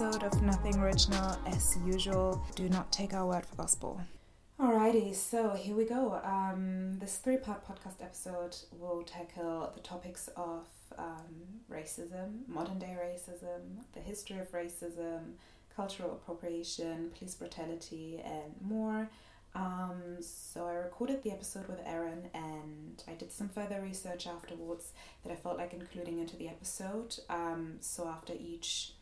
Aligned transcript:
Episode 0.00 0.22
of 0.22 0.42
Nothing 0.42 0.76
Original. 0.76 1.36
As 1.44 1.76
usual, 1.84 2.40
do 2.54 2.68
not 2.68 2.92
take 2.92 3.14
our 3.14 3.26
word 3.26 3.44
for 3.44 3.56
gospel. 3.56 4.00
Alrighty, 4.60 5.12
so 5.12 5.54
here 5.54 5.74
we 5.74 5.86
go. 5.86 6.20
Um, 6.22 7.00
this 7.00 7.16
three 7.16 7.36
part 7.36 7.66
podcast 7.66 8.00
episode 8.00 8.54
will 8.78 9.02
tackle 9.02 9.72
the 9.74 9.80
topics 9.80 10.28
of 10.36 10.68
um, 10.96 11.34
racism, 11.68 12.46
modern 12.46 12.78
day 12.78 12.96
racism, 12.96 13.82
the 13.92 13.98
history 13.98 14.38
of 14.38 14.52
racism, 14.52 15.32
cultural 15.74 16.12
appropriation, 16.12 17.10
police 17.18 17.34
brutality, 17.34 18.22
and 18.24 18.54
more. 18.60 19.10
Um, 19.56 20.18
so 20.20 20.68
I 20.68 20.74
recorded 20.74 21.24
the 21.24 21.32
episode 21.32 21.66
with 21.66 21.80
Aaron 21.84 22.28
and 22.34 23.02
I 23.08 23.14
did 23.14 23.32
some 23.32 23.48
further 23.48 23.80
research 23.80 24.28
afterwards 24.28 24.92
that 25.24 25.32
I 25.32 25.34
felt 25.34 25.58
like 25.58 25.72
including 25.72 26.20
into 26.20 26.36
the 26.36 26.46
episode. 26.46 27.16
Um, 27.28 27.78
so 27.80 28.06
after 28.06 28.34
each 28.38 28.92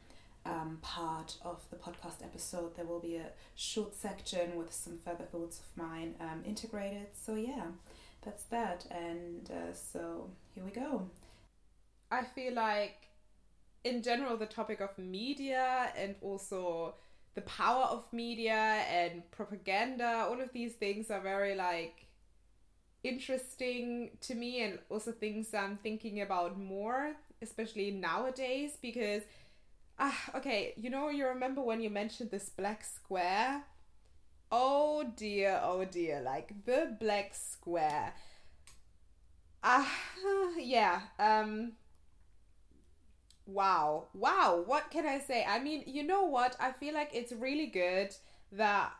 um, 0.47 0.79
part 0.81 1.37
of 1.45 1.65
the 1.71 1.77
podcast 1.77 2.23
episode, 2.23 2.77
there 2.77 2.85
will 2.85 3.01
be 3.01 3.17
a 3.17 3.31
short 3.55 3.95
section 3.95 4.57
with 4.57 4.73
some 4.73 4.99
further 4.99 5.25
thoughts 5.25 5.61
of 5.61 5.67
mine 5.77 6.15
um, 6.21 6.43
integrated. 6.45 7.09
So 7.15 7.35
yeah, 7.35 7.67
that's 8.25 8.45
that. 8.45 8.87
And 8.91 9.51
uh, 9.51 9.73
so 9.73 10.31
here 10.55 10.65
we 10.65 10.71
go. 10.71 11.11
I 12.11 12.23
feel 12.23 12.55
like, 12.55 13.09
in 13.85 14.03
general, 14.03 14.37
the 14.37 14.47
topic 14.47 14.81
of 14.81 14.97
media 14.97 15.93
and 15.97 16.15
also 16.23 16.95
the 17.35 17.43
power 17.43 17.85
of 17.85 18.05
media 18.13 18.55
and 18.91 19.29
propaganda, 19.31 20.27
all 20.29 20.41
of 20.41 20.53
these 20.53 20.75
things 20.75 21.11
are 21.11 21.21
very 21.21 21.55
like 21.55 22.07
interesting 23.05 24.11
to 24.21 24.35
me 24.35 24.63
and 24.63 24.79
also 24.89 25.13
things 25.13 25.53
I'm 25.55 25.79
thinking 25.83 26.23
about 26.23 26.59
more, 26.59 27.13
especially 27.43 27.91
nowadays, 27.91 28.79
because 28.81 29.23
ah, 29.99 30.31
okay, 30.35 30.75
you 30.77 30.91
know, 30.91 31.09
you 31.09 31.27
remember 31.27 31.63
when 31.63 31.81
you 31.81 31.91
mentioned 31.91 32.31
this 32.31 32.49
black 32.49 32.85
square? 32.85 33.65
Oh 34.51 35.05
dear, 35.17 35.61
oh 35.63 35.85
dear, 35.85 36.21
like 36.21 36.65
the 36.65 36.97
black 36.99 37.35
square. 37.35 38.15
Ah, 39.63 39.91
yeah, 40.59 41.01
um, 41.19 41.73
wow 43.47 44.07
wow 44.13 44.63
what 44.67 44.91
can 44.91 45.07
i 45.07 45.19
say 45.21 45.45
i 45.49 45.59
mean 45.59 45.85
you 45.87 46.03
know 46.03 46.25
what 46.25 46.57
i 46.59 46.73
feel 46.73 46.93
like 46.93 47.11
it's 47.15 47.33
really 47.33 47.67
good 47.67 48.13
that 48.51 48.93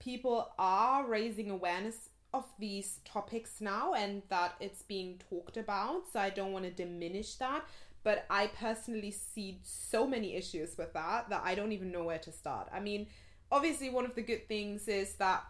people 0.00 0.50
are 0.58 1.06
raising 1.06 1.50
awareness 1.50 2.08
of 2.34 2.44
these 2.58 2.98
topics 3.04 3.60
now 3.60 3.94
and 3.94 4.22
that 4.28 4.54
it's 4.58 4.82
being 4.82 5.20
talked 5.30 5.56
about 5.56 6.02
so 6.12 6.18
i 6.18 6.28
don't 6.28 6.52
want 6.52 6.64
to 6.64 6.70
diminish 6.70 7.36
that 7.36 7.64
but 8.04 8.24
i 8.30 8.46
personally 8.46 9.10
see 9.10 9.58
so 9.62 10.06
many 10.06 10.34
issues 10.34 10.76
with 10.76 10.92
that 10.92 11.28
that 11.30 11.42
i 11.44 11.54
don't 11.54 11.72
even 11.72 11.90
know 11.90 12.04
where 12.04 12.18
to 12.18 12.32
start 12.32 12.68
i 12.72 12.80
mean 12.80 13.06
obviously 13.50 13.90
one 13.90 14.04
of 14.04 14.14
the 14.14 14.22
good 14.22 14.46
things 14.48 14.88
is 14.88 15.14
that 15.14 15.44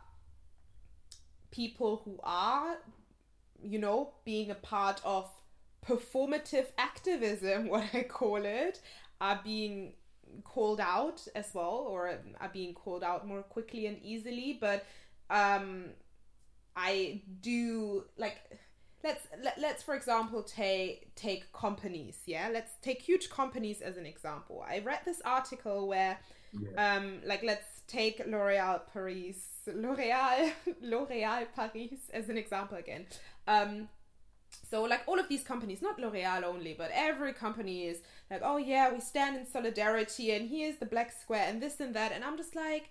people 1.50 2.02
who 2.04 2.18
are 2.22 2.76
you 3.62 3.78
know 3.78 4.12
being 4.24 4.50
a 4.50 4.54
part 4.56 5.00
of 5.04 5.30
performative 5.86 6.66
activism, 6.78 7.68
what 7.68 7.84
I 7.94 8.02
call 8.02 8.44
it, 8.44 8.80
are 9.20 9.40
being 9.42 9.94
called 10.44 10.80
out 10.80 11.26
as 11.34 11.50
well, 11.52 11.86
or 11.88 12.18
are 12.40 12.50
being 12.52 12.74
called 12.74 13.04
out 13.04 13.26
more 13.26 13.42
quickly 13.42 13.86
and 13.86 13.98
easily. 14.02 14.56
But 14.60 14.84
um, 15.30 15.86
I 16.76 17.22
do 17.40 18.04
like 18.16 18.38
let's 19.04 19.26
let, 19.42 19.58
let's 19.58 19.82
for 19.82 19.94
example 19.94 20.42
take 20.42 21.14
take 21.14 21.52
companies 21.52 22.18
yeah 22.26 22.48
let's 22.52 22.72
take 22.82 23.02
huge 23.02 23.30
companies 23.30 23.80
as 23.80 23.96
an 23.96 24.06
example 24.06 24.64
i 24.68 24.78
read 24.78 25.00
this 25.04 25.20
article 25.24 25.88
where 25.88 26.18
yeah. 26.52 26.96
um 26.96 27.18
like 27.24 27.42
let's 27.42 27.82
take 27.88 28.20
l'oreal 28.26 28.80
paris 28.92 29.36
l'oreal 29.66 30.52
l'oreal 30.80 31.46
paris 31.54 32.10
as 32.12 32.28
an 32.28 32.38
example 32.38 32.78
again 32.78 33.06
um 33.48 33.88
so 34.70 34.82
like 34.82 35.02
all 35.06 35.18
of 35.18 35.28
these 35.28 35.42
companies, 35.42 35.82
not 35.82 35.98
L'Oreal 35.98 36.44
only, 36.44 36.74
but 36.74 36.90
every 36.92 37.32
company 37.32 37.86
is 37.86 38.00
like, 38.30 38.42
oh 38.44 38.56
yeah, 38.56 38.92
we 38.92 39.00
stand 39.00 39.36
in 39.36 39.46
solidarity 39.46 40.32
and 40.32 40.48
here's 40.48 40.76
the 40.76 40.86
black 40.86 41.12
square 41.12 41.46
and 41.48 41.62
this 41.62 41.80
and 41.80 41.94
that. 41.94 42.12
And 42.12 42.24
I'm 42.24 42.36
just 42.36 42.54
like, 42.54 42.90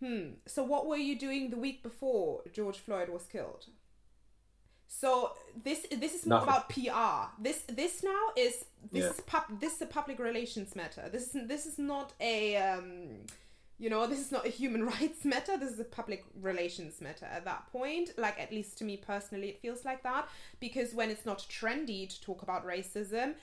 hmm, 0.00 0.30
so 0.46 0.62
what 0.62 0.86
were 0.86 0.96
you 0.96 1.18
doing 1.18 1.50
the 1.50 1.56
week 1.56 1.82
before 1.82 2.42
George 2.52 2.78
Floyd 2.78 3.08
was 3.08 3.26
killed? 3.26 3.66
So 4.88 5.32
this 5.62 5.86
this 5.90 6.14
is 6.14 6.26
more 6.26 6.42
about 6.42 6.68
PR. 6.68 7.30
This 7.42 7.62
this 7.68 8.02
now 8.02 8.28
is 8.36 8.64
this 8.92 9.04
yeah. 9.04 9.10
is 9.10 9.20
pub 9.22 9.60
this 9.60 9.76
is 9.76 9.82
a 9.82 9.86
public 9.86 10.18
relations 10.18 10.76
matter. 10.76 11.08
This 11.10 11.34
is 11.34 11.48
this 11.48 11.66
is 11.66 11.78
not 11.78 12.12
a 12.20 12.56
um 12.56 13.26
you 13.78 13.90
know 13.90 14.06
this 14.06 14.18
is 14.18 14.32
not 14.32 14.46
a 14.46 14.48
human 14.48 14.84
rights 14.94 15.24
matter 15.24 15.56
this 15.56 15.70
is 15.70 15.80
a 15.80 15.84
public 15.84 16.24
relations 16.40 17.00
matter 17.00 17.26
at 17.26 17.44
that 17.44 17.70
point 17.70 18.10
like 18.16 18.38
at 18.40 18.50
least 18.50 18.78
to 18.78 18.84
me 18.84 18.96
personally 18.96 19.48
it 19.48 19.60
feels 19.60 19.84
like 19.84 20.02
that 20.02 20.28
because 20.60 20.94
when 20.94 21.10
it's 21.10 21.26
not 21.26 21.38
trendy 21.50 22.08
to 22.08 22.20
talk 22.22 22.42
about 22.42 22.66
racism 22.66 23.34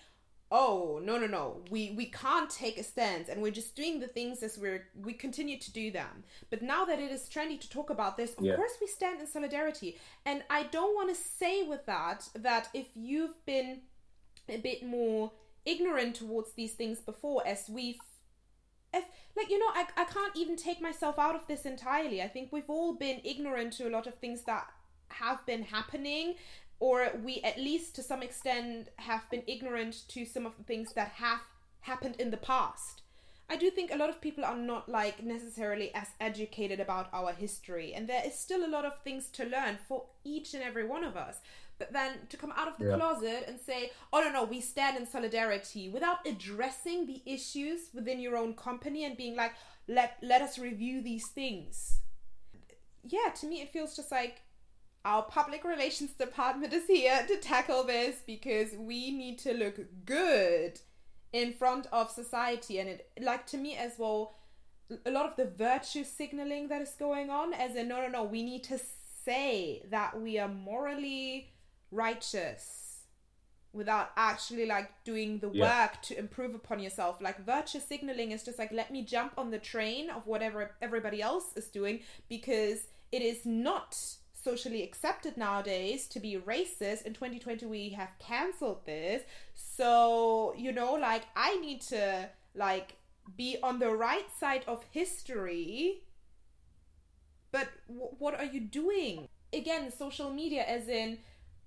oh 0.53 1.01
no 1.03 1.17
no 1.17 1.25
no. 1.25 1.61
We 1.69 1.93
we 1.97 2.05
can't 2.05 2.49
take 2.49 2.77
a 2.77 2.83
stance 2.83 3.27
and 3.27 3.41
we're 3.41 3.51
just 3.51 3.75
doing 3.75 3.99
the 3.99 4.07
things 4.07 4.43
as 4.43 4.57
we're 4.57 4.87
we 5.01 5.13
continue 5.13 5.57
to 5.59 5.73
do 5.73 5.91
them. 5.91 6.23
But 6.49 6.61
now 6.61 6.85
that 6.85 6.99
it 6.99 7.11
is 7.11 7.27
trendy 7.27 7.59
to 7.59 7.69
talk 7.69 7.89
about 7.89 8.15
this 8.15 8.35
of 8.35 8.45
yeah. 8.45 8.55
course 8.55 8.73
we 8.79 8.87
stand 8.87 9.19
in 9.19 9.27
solidarity. 9.27 9.97
And 10.25 10.43
i 10.49 10.63
don't 10.63 10.95
want 10.95 11.09
to 11.09 11.15
say 11.15 11.63
with 11.63 11.85
that 11.87 12.29
that 12.35 12.69
if 12.73 12.87
you've 12.95 13.43
been 13.45 13.81
a 14.47 14.57
bit 14.57 14.85
more 14.85 15.31
ignorant 15.65 16.15
towards 16.15 16.51
these 16.53 16.73
things 16.73 16.99
before 16.99 17.41
as 17.47 17.69
we've 17.69 17.99
if 18.93 19.05
like 19.35 19.49
you 19.49 19.57
know 19.57 19.71
I, 19.73 19.87
I 19.97 20.05
can't 20.05 20.35
even 20.35 20.55
take 20.55 20.81
myself 20.81 21.17
out 21.17 21.35
of 21.35 21.47
this 21.47 21.65
entirely. 21.65 22.21
I 22.21 22.27
think 22.27 22.51
we've 22.51 22.69
all 22.69 22.93
been 22.93 23.21
ignorant 23.23 23.73
to 23.73 23.87
a 23.87 23.89
lot 23.89 24.05
of 24.05 24.15
things 24.15 24.43
that 24.43 24.67
have 25.09 25.45
been 25.45 25.63
happening 25.63 26.35
or 26.83 27.13
we 27.23 27.39
at 27.43 27.57
least 27.57 27.95
to 27.95 28.03
some 28.03 28.21
extent 28.21 28.89
have 28.97 29.29
been 29.31 29.43
ignorant 29.47 30.03
to 30.09 30.25
some 30.25 30.45
of 30.45 30.57
the 30.57 30.63
things 30.63 30.91
that 30.95 31.07
have 31.07 31.39
happened 31.79 32.15
in 32.19 32.29
the 32.29 32.45
past 32.51 33.01
i 33.49 33.55
do 33.55 33.69
think 33.69 33.89
a 33.89 33.97
lot 33.97 34.09
of 34.09 34.19
people 34.19 34.43
are 34.43 34.57
not 34.57 34.89
like 34.89 35.23
necessarily 35.23 35.93
as 35.95 36.07
educated 36.19 36.81
about 36.81 37.07
our 37.13 37.31
history 37.31 37.93
and 37.93 38.09
there 38.09 38.23
is 38.25 38.37
still 38.37 38.65
a 38.65 38.73
lot 38.75 38.83
of 38.83 39.01
things 39.01 39.29
to 39.29 39.45
learn 39.45 39.77
for 39.87 40.03
each 40.25 40.53
and 40.53 40.61
every 40.61 40.85
one 40.85 41.05
of 41.05 41.15
us 41.15 41.37
but 41.79 41.91
then 41.93 42.11
to 42.29 42.37
come 42.37 42.53
out 42.55 42.67
of 42.67 42.77
the 42.77 42.85
yeah. 42.85 42.95
closet 42.95 43.45
and 43.47 43.59
say, 43.59 43.91
oh 44.11 44.21
no, 44.21 44.31
no, 44.31 44.43
we 44.43 44.61
stand 44.61 44.95
in 44.95 45.07
solidarity 45.07 45.89
without 45.89 46.25
addressing 46.25 47.07
the 47.07 47.21
issues 47.25 47.89
within 47.93 48.19
your 48.19 48.37
own 48.37 48.53
company 48.53 49.03
and 49.03 49.17
being 49.17 49.35
like, 49.35 49.53
let, 49.87 50.17
let 50.21 50.41
us 50.41 50.59
review 50.59 51.01
these 51.01 51.27
things. 51.27 51.99
Yeah, 53.03 53.31
to 53.41 53.47
me, 53.47 53.61
it 53.61 53.73
feels 53.73 53.95
just 53.95 54.11
like 54.11 54.42
our 55.05 55.23
public 55.23 55.63
relations 55.63 56.11
department 56.11 56.73
is 56.73 56.87
here 56.87 57.25
to 57.27 57.37
tackle 57.37 57.83
this 57.83 58.17
because 58.25 58.73
we 58.77 59.11
need 59.11 59.37
to 59.39 59.53
look 59.53 59.79
good 60.05 60.79
in 61.33 61.53
front 61.53 61.87
of 61.91 62.09
society. 62.09 62.79
And 62.79 62.89
it, 62.89 63.09
like, 63.19 63.45
to 63.47 63.57
me 63.57 63.75
as 63.75 63.93
well, 63.97 64.35
a 65.05 65.11
lot 65.11 65.25
of 65.25 65.35
the 65.35 65.45
virtue 65.45 66.03
signaling 66.03 66.69
that 66.69 66.81
is 66.81 66.95
going 66.97 67.29
on, 67.29 67.53
as 67.53 67.75
in, 67.75 67.87
no, 67.87 68.01
no, 68.01 68.07
no, 68.07 68.23
we 68.23 68.43
need 68.43 68.63
to 68.65 68.79
say 69.25 69.83
that 69.89 70.19
we 70.19 70.39
are 70.39 70.47
morally 70.47 71.49
righteous 71.91 72.83
without 73.73 74.11
actually 74.15 74.67
like 74.67 74.91
doing 75.03 75.39
the 75.39 75.49
yeah. 75.51 75.83
work 75.85 76.01
to 76.03 76.17
improve 76.17 76.53
upon 76.53 76.79
yourself 76.79 77.19
like 77.21 77.43
virtue 77.43 77.79
signaling 77.79 78.31
is 78.31 78.43
just 78.43 78.59
like 78.59 78.71
let 78.71 78.91
me 78.91 79.01
jump 79.01 79.33
on 79.35 79.49
the 79.49 79.57
train 79.57 80.11
of 80.11 80.25
whatever 80.27 80.71
everybody 80.81 81.23
else 81.23 81.45
is 81.55 81.67
doing 81.69 81.99
because 82.29 82.85
it 83.11 83.23
is 83.23 83.45
not 83.45 83.97
socially 84.43 84.83
accepted 84.83 85.37
nowadays 85.37 86.07
to 86.07 86.19
be 86.19 86.37
racist. 86.37 87.03
In 87.05 87.13
2020 87.13 87.65
we 87.65 87.89
have 87.89 88.11
cancelled 88.19 88.85
this. 88.85 89.23
So 89.53 90.53
you 90.57 90.71
know 90.71 90.93
like 90.93 91.23
i 91.35 91.57
need 91.57 91.81
to 91.81 92.29
like 92.55 92.95
be 93.37 93.57
on 93.63 93.79
the 93.79 93.91
right 93.91 94.27
side 94.39 94.63
of 94.67 94.83
history. 94.91 96.03
But 97.51 97.69
w- 97.87 98.15
what 98.19 98.37
are 98.37 98.45
you 98.45 98.59
doing? 98.59 99.27
Again 99.53 99.91
social 99.91 100.29
media 100.29 100.63
as 100.63 100.87
in 100.87 101.19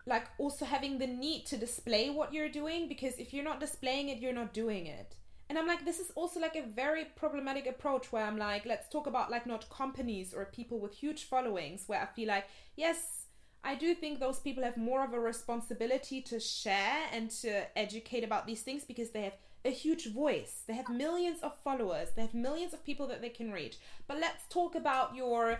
like 0.06 0.28
also 0.38 0.64
having 0.64 0.98
the 0.98 1.06
need 1.06 1.46
to 1.46 1.56
display 1.56 2.10
what 2.10 2.32
you're 2.32 2.48
doing 2.48 2.88
because 2.88 3.18
if 3.18 3.34
you're 3.34 3.44
not 3.44 3.60
displaying 3.60 4.08
it 4.08 4.18
you're 4.18 4.32
not 4.32 4.54
doing 4.54 4.86
it 4.86 5.16
and 5.48 5.58
i'm 5.58 5.66
like 5.66 5.84
this 5.84 5.98
is 5.98 6.10
also 6.14 6.40
like 6.40 6.56
a 6.56 6.62
very 6.62 7.04
problematic 7.16 7.66
approach 7.66 8.12
where 8.12 8.24
i'm 8.24 8.36
like 8.38 8.66
let's 8.66 8.88
talk 8.88 9.06
about 9.06 9.30
like 9.30 9.46
not 9.46 9.68
companies 9.70 10.34
or 10.34 10.46
people 10.46 10.78
with 10.78 10.92
huge 10.92 11.24
followings 11.24 11.84
where 11.86 12.00
i 12.00 12.06
feel 12.06 12.28
like 12.28 12.46
yes 12.76 13.26
i 13.64 13.74
do 13.74 13.94
think 13.94 14.18
those 14.18 14.38
people 14.38 14.62
have 14.62 14.76
more 14.76 15.04
of 15.04 15.12
a 15.12 15.20
responsibility 15.20 16.20
to 16.20 16.40
share 16.40 17.02
and 17.12 17.30
to 17.30 17.78
educate 17.78 18.24
about 18.24 18.46
these 18.46 18.62
things 18.62 18.84
because 18.84 19.10
they 19.10 19.22
have 19.22 19.34
a 19.64 19.70
huge 19.70 20.12
voice. 20.12 20.62
They 20.68 20.74
have 20.74 20.88
millions 20.88 21.40
of 21.42 21.52
followers. 21.64 22.10
They 22.14 22.22
have 22.22 22.34
millions 22.34 22.72
of 22.72 22.84
people 22.84 23.08
that 23.08 23.20
they 23.20 23.30
can 23.30 23.50
reach. 23.50 23.78
But 24.06 24.20
let's 24.20 24.44
talk 24.48 24.76
about 24.76 25.16
your 25.16 25.58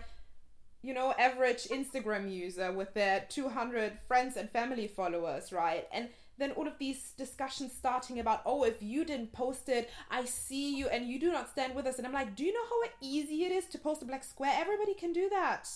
you 0.81 0.93
know, 0.93 1.13
average 1.19 1.65
Instagram 1.65 2.31
user 2.31 2.71
with 2.71 2.93
their 2.93 3.25
200 3.29 3.97
friends 4.07 4.37
and 4.37 4.49
family 4.49 4.87
followers, 4.87 5.51
right? 5.51 5.87
And 5.91 6.09
then 6.37 6.51
all 6.51 6.67
of 6.67 6.77
these 6.77 7.11
discussions 7.17 7.73
starting 7.73 8.19
about, 8.19 8.41
oh, 8.45 8.63
if 8.63 8.81
you 8.81 9.03
didn't 9.05 9.33
post 9.33 9.69
it, 9.69 9.89
I 10.11 10.25
see 10.25 10.75
you 10.75 10.87
and 10.87 11.07
you 11.07 11.19
do 11.19 11.31
not 11.31 11.49
stand 11.49 11.75
with 11.75 11.87
us. 11.87 11.97
And 11.97 12.05
I'm 12.05 12.13
like, 12.13 12.35
do 12.35 12.43
you 12.43 12.53
know 12.53 12.65
how 12.69 12.89
easy 13.01 13.43
it 13.45 13.51
is 13.51 13.65
to 13.67 13.77
post 13.77 14.01
a 14.01 14.05
black 14.05 14.23
square? 14.23 14.53
Everybody 14.55 14.93
can 14.93 15.13
do 15.13 15.29
that. 15.29 15.67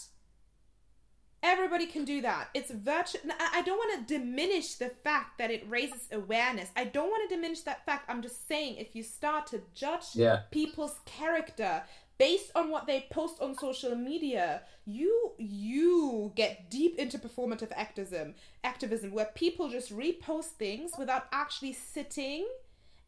Everybody 1.44 1.88
can 1.88 2.06
do 2.06 2.22
that. 2.22 2.50
It's 2.54 2.70
virtual. 2.70 3.22
I 3.40 3.64
don't 3.66 3.78
want 3.78 4.08
to 4.08 4.14
diminish 4.20 4.76
the 4.76 4.90
fact 4.90 5.40
that 5.40 5.50
it 5.50 5.68
raises 5.68 6.08
awareness. 6.12 6.70
I 6.76 6.86
don't 6.86 7.10
want 7.10 7.28
to 7.28 7.36
diminish 7.36 7.62
that 7.62 7.84
fact. 7.84 8.06
I'm 8.08 8.22
just 8.22 8.48
saying 8.48 8.76
if 8.76 8.96
you 8.96 9.02
start 9.02 9.48
to 9.48 9.62
judge 9.74 10.04
Yeah. 10.14 10.42
people's 10.52 11.00
character 11.06 11.84
based 12.22 12.52
on 12.54 12.70
what 12.70 12.86
they 12.86 13.00
post 13.10 13.42
on 13.42 13.52
social 13.58 13.96
media, 13.96 14.62
you 14.86 15.12
you 15.40 16.32
get 16.36 16.70
deep 16.70 16.94
into 17.04 17.18
performative 17.18 17.72
activism, 17.86 18.36
activism 18.64 19.10
where 19.12 19.30
people 19.44 19.66
just 19.78 19.90
repost 20.06 20.52
things 20.66 20.92
without 21.00 21.24
actually 21.32 21.74
sitting 21.74 22.44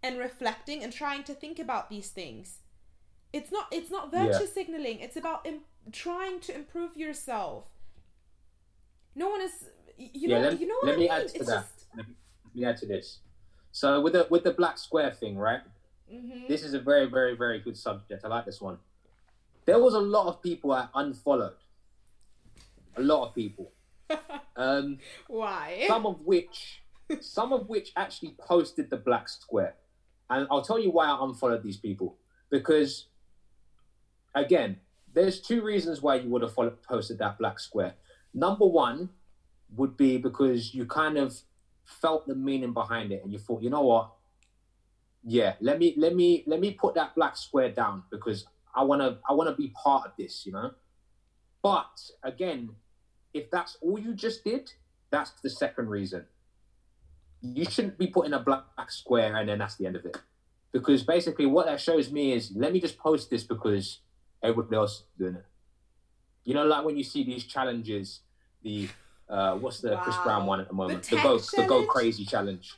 and 0.01 0.17
reflecting 0.17 0.83
and 0.83 0.91
trying 0.91 1.23
to 1.29 1.33
think 1.43 1.59
about 1.59 1.91
these 1.91 2.09
things. 2.09 2.45
It's 3.37 3.51
not 3.51 3.65
it's 3.77 3.91
not 3.91 4.11
virtue 4.11 4.45
Yeah. 4.47 4.57
signaling. 4.59 4.97
It's 5.05 5.17
about 5.23 5.45
Im- 5.45 5.65
trying 5.91 6.39
to 6.47 6.51
improve 6.61 6.97
yourself. 6.97 7.65
No 9.21 9.29
one 9.29 9.41
is 9.41 9.55
you 9.97 10.27
yeah, 10.29 10.41
know 10.41 10.49
let, 10.49 10.59
you 10.59 10.67
know 10.67 10.79
what 10.81 10.87
let 10.87 10.95
I 10.95 10.97
me 10.97 11.03
mean? 11.03 11.11
add 11.11 11.27
to 11.27 11.35
it's 11.37 11.49
that. 11.51 11.65
just 11.67 11.85
Let 11.95 12.05
me, 12.55 12.65
add 12.65 12.77
to 12.77 12.87
this. 12.87 13.19
So 13.71 14.01
with 14.01 14.13
the 14.13 14.23
with 14.33 14.43
the 14.43 14.53
black 14.61 14.77
square 14.79 15.11
thing, 15.21 15.37
right? 15.37 15.61
Mhm. 16.11 16.47
This 16.47 16.63
is 16.63 16.73
a 16.73 16.79
very, 16.79 17.05
very, 17.17 17.35
very 17.35 17.59
good 17.59 17.77
subject. 17.77 18.25
I 18.25 18.27
like 18.27 18.45
this 18.45 18.61
one. 18.61 18.77
There 19.65 19.79
was 19.79 19.93
a 19.93 19.99
lot 19.99 20.27
of 20.27 20.41
people 20.41 20.71
I 20.71 20.87
unfollowed. 20.93 21.55
A 22.97 23.01
lot 23.01 23.27
of 23.27 23.35
people. 23.35 23.71
Um, 24.55 24.99
why? 25.27 25.85
some 25.87 26.05
of 26.05 26.21
which, 26.21 26.83
some 27.21 27.53
of 27.53 27.69
which 27.69 27.91
actually 27.95 28.35
posted 28.39 28.91
the 28.91 28.97
black 28.97 29.27
square, 29.27 29.73
and 30.29 30.45
I'll 30.51 30.61
tell 30.61 30.77
you 30.77 30.91
why 30.91 31.07
I 31.07 31.17
unfollowed 31.23 31.63
these 31.63 31.77
people. 31.77 32.17
Because, 32.51 33.07
again, 34.35 34.77
there's 35.11 35.41
two 35.41 35.63
reasons 35.63 36.03
why 36.03 36.17
you 36.17 36.29
would 36.29 36.43
have 36.43 36.53
followed, 36.53 36.83
posted 36.83 37.17
that 37.17 37.39
black 37.39 37.59
square. 37.59 37.95
Number 38.31 38.67
one 38.67 39.09
would 39.75 39.97
be 39.97 40.17
because 40.19 40.73
you 40.73 40.85
kind 40.85 41.17
of 41.17 41.35
felt 41.83 42.27
the 42.27 42.35
meaning 42.35 42.73
behind 42.73 43.11
it, 43.11 43.23
and 43.23 43.33
you 43.33 43.39
thought, 43.39 43.63
you 43.63 43.71
know 43.71 43.81
what? 43.81 44.11
Yeah, 45.23 45.53
let 45.61 45.79
me 45.79 45.95
let 45.97 46.15
me 46.15 46.43
let 46.45 46.59
me 46.59 46.71
put 46.71 46.93
that 46.95 47.15
black 47.15 47.37
square 47.37 47.71
down 47.71 48.03
because 48.11 48.45
I 48.75 48.83
wanna 48.83 49.19
I 49.29 49.33
wanna 49.33 49.55
be 49.55 49.73
part 49.83 50.05
of 50.05 50.13
this, 50.17 50.45
you 50.45 50.51
know. 50.51 50.71
But 51.61 51.99
again, 52.23 52.69
if 53.33 53.49
that's 53.49 53.77
all 53.81 53.97
you 53.97 54.13
just 54.13 54.43
did, 54.43 54.71
that's 55.09 55.31
the 55.41 55.49
second 55.49 55.89
reason. 55.89 56.25
You 57.41 57.65
shouldn't 57.65 57.97
be 57.97 58.07
putting 58.07 58.33
a 58.33 58.39
black 58.39 58.63
square 58.89 59.35
and 59.35 59.47
then 59.47 59.59
that's 59.59 59.75
the 59.75 59.85
end 59.85 59.95
of 59.95 60.05
it. 60.05 60.17
Because 60.71 61.03
basically, 61.03 61.45
what 61.45 61.67
that 61.67 61.79
shows 61.79 62.11
me 62.11 62.33
is 62.33 62.51
let 62.55 62.73
me 62.73 62.79
just 62.79 62.97
post 62.97 63.29
this 63.29 63.43
because 63.43 63.99
everybody 64.41 64.75
else 64.75 64.93
is 64.99 65.05
doing 65.17 65.35
it. 65.35 65.45
You 66.45 66.53
know, 66.55 66.65
like 66.65 66.83
when 66.83 66.97
you 66.97 67.03
see 67.03 67.23
these 67.23 67.45
challenges, 67.45 68.21
the 68.63 68.89
uh, 69.29 69.55
what's 69.55 69.79
the 69.79 69.95
Chris 69.97 70.15
Brown 70.23 70.45
one 70.45 70.59
at 70.59 70.67
the 70.67 70.73
moment? 70.73 71.03
The 71.03 71.15
The, 71.15 71.21
go 71.21 71.37
tech 71.37 71.49
the 71.55 71.65
go 71.65 71.85
crazy 71.85 72.25
challenge. 72.25 72.75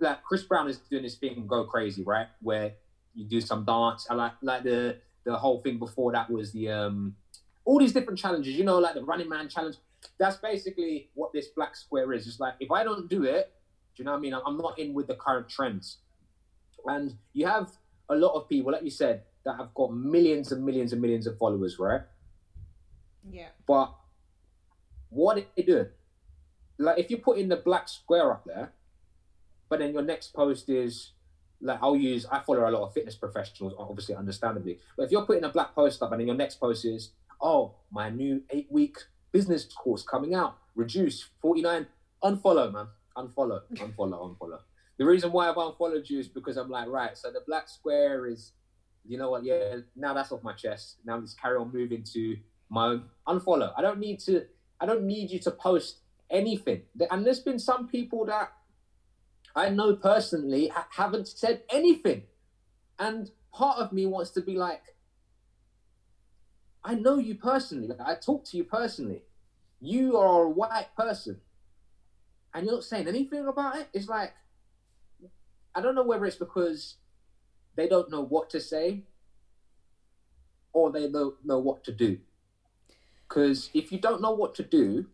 Like 0.00 0.22
Chris 0.24 0.42
Brown 0.42 0.68
is 0.68 0.78
doing 0.78 1.02
this 1.02 1.16
thing, 1.16 1.46
go 1.46 1.64
crazy, 1.64 2.02
right? 2.02 2.28
Where 2.40 2.72
you 3.14 3.24
do 3.24 3.40
some 3.40 3.64
dance. 3.64 4.06
I 4.10 4.14
like 4.14 4.32
like 4.42 4.62
the 4.64 4.98
the 5.24 5.36
whole 5.36 5.60
thing 5.62 5.78
before 5.78 6.12
that 6.12 6.30
was 6.30 6.52
the 6.52 6.70
um 6.70 7.16
all 7.64 7.78
these 7.78 7.92
different 7.92 8.18
challenges. 8.18 8.54
You 8.54 8.64
know, 8.64 8.78
like 8.78 8.94
the 8.94 9.04
Running 9.04 9.28
Man 9.28 9.48
challenge. 9.48 9.76
That's 10.18 10.36
basically 10.36 11.08
what 11.14 11.32
this 11.32 11.48
black 11.48 11.74
square 11.76 12.12
is. 12.12 12.26
It's 12.26 12.38
like 12.38 12.54
if 12.60 12.70
I 12.70 12.84
don't 12.84 13.08
do 13.08 13.24
it, 13.24 13.52
do 13.96 14.02
you 14.02 14.04
know 14.04 14.12
what 14.12 14.18
I 14.18 14.20
mean? 14.20 14.34
I'm 14.34 14.58
not 14.58 14.78
in 14.78 14.92
with 14.92 15.06
the 15.06 15.14
current 15.14 15.48
trends. 15.48 15.98
And 16.86 17.14
you 17.32 17.46
have 17.46 17.70
a 18.10 18.14
lot 18.14 18.34
of 18.34 18.46
people, 18.48 18.72
like 18.72 18.82
you 18.82 18.90
said, 18.90 19.22
that 19.46 19.56
have 19.56 19.72
got 19.72 19.94
millions 19.94 20.52
and 20.52 20.62
millions 20.64 20.92
and 20.92 21.00
millions 21.00 21.26
of 21.26 21.38
followers, 21.38 21.78
right? 21.78 22.02
yeah. 23.30 23.48
But 23.66 23.94
what 25.08 25.38
are 25.38 25.44
they 25.56 25.62
doing? 25.62 25.86
Like 26.78 26.98
if 26.98 27.10
you 27.10 27.18
put 27.18 27.38
in 27.38 27.48
the 27.48 27.56
black 27.56 27.88
square 27.88 28.32
up 28.32 28.44
there, 28.44 28.72
but 29.68 29.78
then 29.78 29.92
your 29.92 30.02
next 30.02 30.34
post 30.34 30.68
is 30.68 31.12
like 31.64 31.78
I'll 31.82 31.96
use 31.96 32.26
I 32.30 32.40
follow 32.40 32.68
a 32.68 32.70
lot 32.70 32.82
of 32.82 32.92
fitness 32.92 33.16
professionals, 33.16 33.74
obviously 33.78 34.14
understandably. 34.14 34.78
But 34.96 35.04
if 35.04 35.10
you're 35.10 35.26
putting 35.26 35.44
a 35.44 35.48
black 35.48 35.74
post 35.74 36.02
up 36.02 36.12
and 36.12 36.20
then 36.20 36.28
your 36.28 36.36
next 36.36 36.60
post 36.60 36.84
is, 36.84 37.10
oh, 37.40 37.74
my 37.90 38.10
new 38.10 38.42
eight 38.50 38.68
week 38.70 38.98
business 39.32 39.64
course 39.64 40.02
coming 40.02 40.34
out, 40.34 40.58
reduce 40.74 41.28
49, 41.40 41.86
unfollow, 42.22 42.72
man. 42.72 42.86
Unfollow, 43.16 43.62
unfollow, 43.74 44.36
unfollow. 44.36 44.58
The 44.98 45.04
reason 45.04 45.32
why 45.32 45.48
I've 45.48 45.56
unfollowed 45.56 46.08
you 46.08 46.20
is 46.20 46.28
because 46.28 46.56
I'm 46.56 46.70
like, 46.70 46.88
right, 46.88 47.16
so 47.16 47.32
the 47.32 47.40
black 47.46 47.68
square 47.68 48.26
is, 48.26 48.52
you 49.04 49.18
know 49.18 49.30
what, 49.30 49.44
yeah, 49.44 49.78
now 49.96 50.14
that's 50.14 50.30
off 50.30 50.42
my 50.42 50.52
chest. 50.52 50.96
Now 51.04 51.18
let's 51.18 51.34
carry 51.34 51.56
on 51.56 51.72
moving 51.72 52.04
to 52.12 52.36
my 52.70 52.86
own 52.86 53.04
unfollow. 53.26 53.72
I 53.76 53.82
don't 53.82 53.98
need 53.98 54.20
to. 54.20 54.44
I 54.80 54.86
don't 54.86 55.04
need 55.04 55.30
you 55.30 55.38
to 55.40 55.50
post 55.50 55.98
anything. 56.30 56.82
And 57.10 57.24
there's 57.24 57.40
been 57.40 57.58
some 57.58 57.88
people 57.88 58.26
that 58.26 58.52
I 59.54 59.70
know 59.70 59.94
personally 59.96 60.68
ha- 60.68 60.88
haven't 60.90 61.28
said 61.28 61.62
anything, 61.70 62.24
and 62.98 63.30
part 63.52 63.78
of 63.78 63.92
me 63.92 64.06
wants 64.06 64.30
to 64.32 64.40
be 64.40 64.56
like, 64.56 64.82
I 66.82 66.94
know 66.94 67.18
you 67.18 67.36
personally. 67.36 67.88
Like, 67.88 68.00
I 68.00 68.14
talk 68.14 68.44
to 68.46 68.56
you 68.56 68.64
personally. 68.64 69.22
You 69.80 70.16
are 70.16 70.42
a 70.42 70.50
white 70.50 70.88
person, 70.96 71.40
and 72.52 72.66
you're 72.66 72.74
not 72.74 72.84
saying 72.84 73.08
anything 73.08 73.46
about 73.46 73.76
it. 73.76 73.88
It's 73.92 74.08
like 74.08 74.32
I 75.74 75.80
don't 75.80 75.94
know 75.94 76.04
whether 76.04 76.24
it's 76.24 76.36
because 76.36 76.96
they 77.76 77.88
don't 77.88 78.10
know 78.10 78.22
what 78.22 78.48
to 78.50 78.60
say 78.60 79.02
or 80.72 80.92
they 80.92 81.10
don't 81.10 81.34
know 81.44 81.58
what 81.58 81.82
to 81.84 81.92
do. 81.92 82.18
Because 83.28 83.70
if 83.74 83.90
you 83.90 83.98
don't 83.98 84.20
know 84.22 84.30
what 84.32 84.54
to 84.56 84.62
do, 84.62 85.06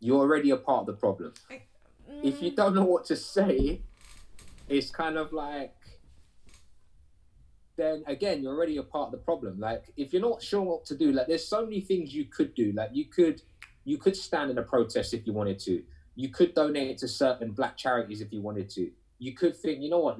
you're 0.00 0.18
already 0.18 0.50
a 0.50 0.56
part 0.56 0.80
of 0.80 0.86
the 0.86 0.92
problem. 0.94 1.34
If 2.22 2.42
you 2.42 2.50
don't 2.50 2.74
know 2.74 2.84
what 2.84 3.04
to 3.06 3.16
say, 3.16 3.82
it's 4.68 4.90
kind 4.90 5.16
of 5.16 5.32
like, 5.32 5.74
then 7.76 8.02
again, 8.06 8.42
you're 8.42 8.54
already 8.54 8.76
a 8.78 8.82
part 8.82 9.06
of 9.06 9.12
the 9.12 9.18
problem. 9.18 9.60
Like, 9.60 9.84
if 9.96 10.12
you're 10.12 10.22
not 10.22 10.42
sure 10.42 10.62
what 10.62 10.84
to 10.86 10.96
do, 10.96 11.12
like, 11.12 11.28
there's 11.28 11.46
so 11.46 11.64
many 11.64 11.80
things 11.80 12.12
you 12.14 12.24
could 12.24 12.54
do. 12.54 12.72
Like, 12.72 12.90
you 12.92 13.04
could, 13.04 13.42
you 13.84 13.98
could 13.98 14.16
stand 14.16 14.50
in 14.50 14.58
a 14.58 14.62
protest 14.62 15.14
if 15.14 15.26
you 15.26 15.32
wanted 15.32 15.58
to. 15.60 15.82
You 16.16 16.30
could 16.30 16.54
donate 16.54 16.98
to 16.98 17.08
certain 17.08 17.52
black 17.52 17.76
charities 17.76 18.20
if 18.20 18.32
you 18.32 18.42
wanted 18.42 18.68
to. 18.70 18.90
You 19.20 19.34
could 19.34 19.56
think, 19.56 19.80
you 19.80 19.88
know 19.88 20.00
what, 20.00 20.18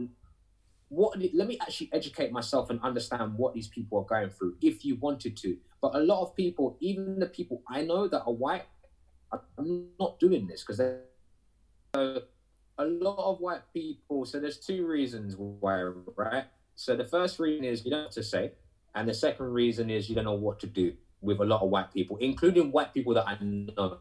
what 0.88 1.18
let 1.34 1.46
me 1.46 1.58
actually 1.60 1.90
educate 1.92 2.32
myself 2.32 2.70
and 2.70 2.80
understand 2.82 3.34
what 3.36 3.54
these 3.54 3.68
people 3.68 3.98
are 3.98 4.04
going 4.04 4.30
through 4.30 4.56
if 4.62 4.84
you 4.84 4.96
wanted 4.96 5.36
to 5.36 5.56
but 5.82 5.94
a 5.94 5.98
lot 5.98 6.22
of 6.22 6.34
people 6.34 6.78
even 6.80 7.18
the 7.18 7.26
people 7.26 7.62
i 7.68 7.82
know 7.82 8.08
that 8.08 8.22
are 8.22 8.32
white 8.32 8.64
are 9.30 9.42
not 10.00 10.18
doing 10.18 10.46
this 10.46 10.62
because 10.62 10.78
they're 10.78 11.02
so 11.94 12.22
a 12.78 12.84
lot 12.84 13.32
of 13.32 13.40
white 13.40 13.62
people 13.72 14.24
so 14.24 14.38
there's 14.38 14.58
two 14.58 14.86
reasons 14.86 15.36
why 15.36 15.82
right 16.16 16.44
so 16.74 16.96
the 16.96 17.04
first 17.04 17.38
reason 17.38 17.64
is 17.64 17.84
you 17.84 17.90
don't 17.90 18.00
know 18.00 18.04
what 18.04 18.12
to 18.12 18.22
say 18.22 18.52
and 18.94 19.08
the 19.08 19.14
second 19.14 19.46
reason 19.46 19.90
is 19.90 20.08
you 20.08 20.14
don't 20.14 20.24
know 20.24 20.34
what 20.34 20.60
to 20.60 20.66
do 20.66 20.92
with 21.20 21.40
a 21.40 21.44
lot 21.44 21.60
of 21.62 21.70
white 21.70 21.92
people 21.92 22.16
including 22.18 22.70
white 22.70 22.94
people 22.94 23.14
that 23.14 23.26
i 23.26 23.36
know 23.42 23.98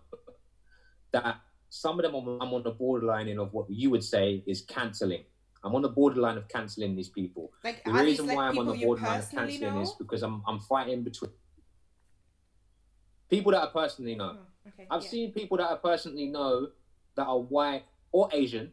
that 1.11 1.37
some 1.69 1.99
of 1.99 2.03
them 2.03 2.15
I'm 2.15 2.53
on 2.53 2.63
the 2.63 2.71
borderline 2.71 3.27
in 3.27 3.39
of 3.39 3.53
what 3.53 3.69
you 3.69 3.89
would 3.89 4.03
say 4.03 4.43
is 4.47 4.61
canceling 4.61 5.23
I'm 5.63 5.75
on 5.75 5.81
the 5.81 5.89
borderline 5.89 6.37
of 6.37 6.47
cancelling 6.47 6.95
these 6.95 7.09
people. 7.09 7.51
like 7.63 7.83
The 7.83 7.91
reason 7.91 8.27
like 8.27 8.37
why 8.37 8.47
I'm 8.47 8.57
on 8.57 8.67
the 8.67 8.85
borderline 8.85 9.19
of 9.19 9.29
cancelling 9.29 9.75
know? 9.75 9.81
is 9.81 9.91
because 9.93 10.23
I'm 10.23 10.41
I'm 10.47 10.59
fighting 10.59 11.03
between 11.03 11.31
people 13.29 13.51
that 13.51 13.63
I 13.63 13.67
personally 13.67 14.15
know. 14.15 14.37
Oh, 14.37 14.69
okay. 14.69 14.87
I've 14.89 15.03
yeah. 15.03 15.09
seen 15.09 15.33
people 15.33 15.57
that 15.57 15.69
I 15.69 15.75
personally 15.75 16.27
know 16.27 16.69
that 17.17 17.25
are 17.25 17.39
white 17.39 17.83
or 18.11 18.29
Asian 18.31 18.71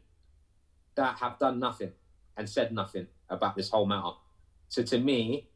that 0.95 1.19
have 1.19 1.39
done 1.39 1.59
nothing 1.59 1.91
and 2.37 2.49
said 2.49 2.73
nothing 2.73 3.09
about 3.29 3.57
this 3.57 3.71
whole 3.71 3.87
matter. 3.87 4.13
So 4.69 4.83
to 4.85 4.99
me, 4.99 5.49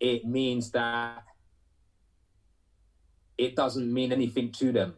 it 0.00 0.24
means 0.24 0.72
that 0.72 1.22
it 3.38 3.54
doesn't 3.54 3.92
mean 3.92 4.12
anything 4.12 4.50
to 4.52 4.72
them. 4.72 4.94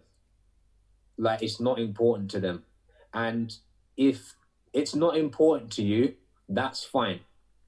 Like 1.19 1.43
it's 1.43 1.61
not 1.61 1.79
important 1.79 2.31
to 2.33 2.41
them. 2.41 2.65
And 3.13 3.55
if 3.97 4.35
it's 4.73 4.95
not 4.95 5.17
important 5.17 5.71
to 5.73 5.83
you, 5.83 6.15
that's 6.49 6.83
fine. 6.85 7.21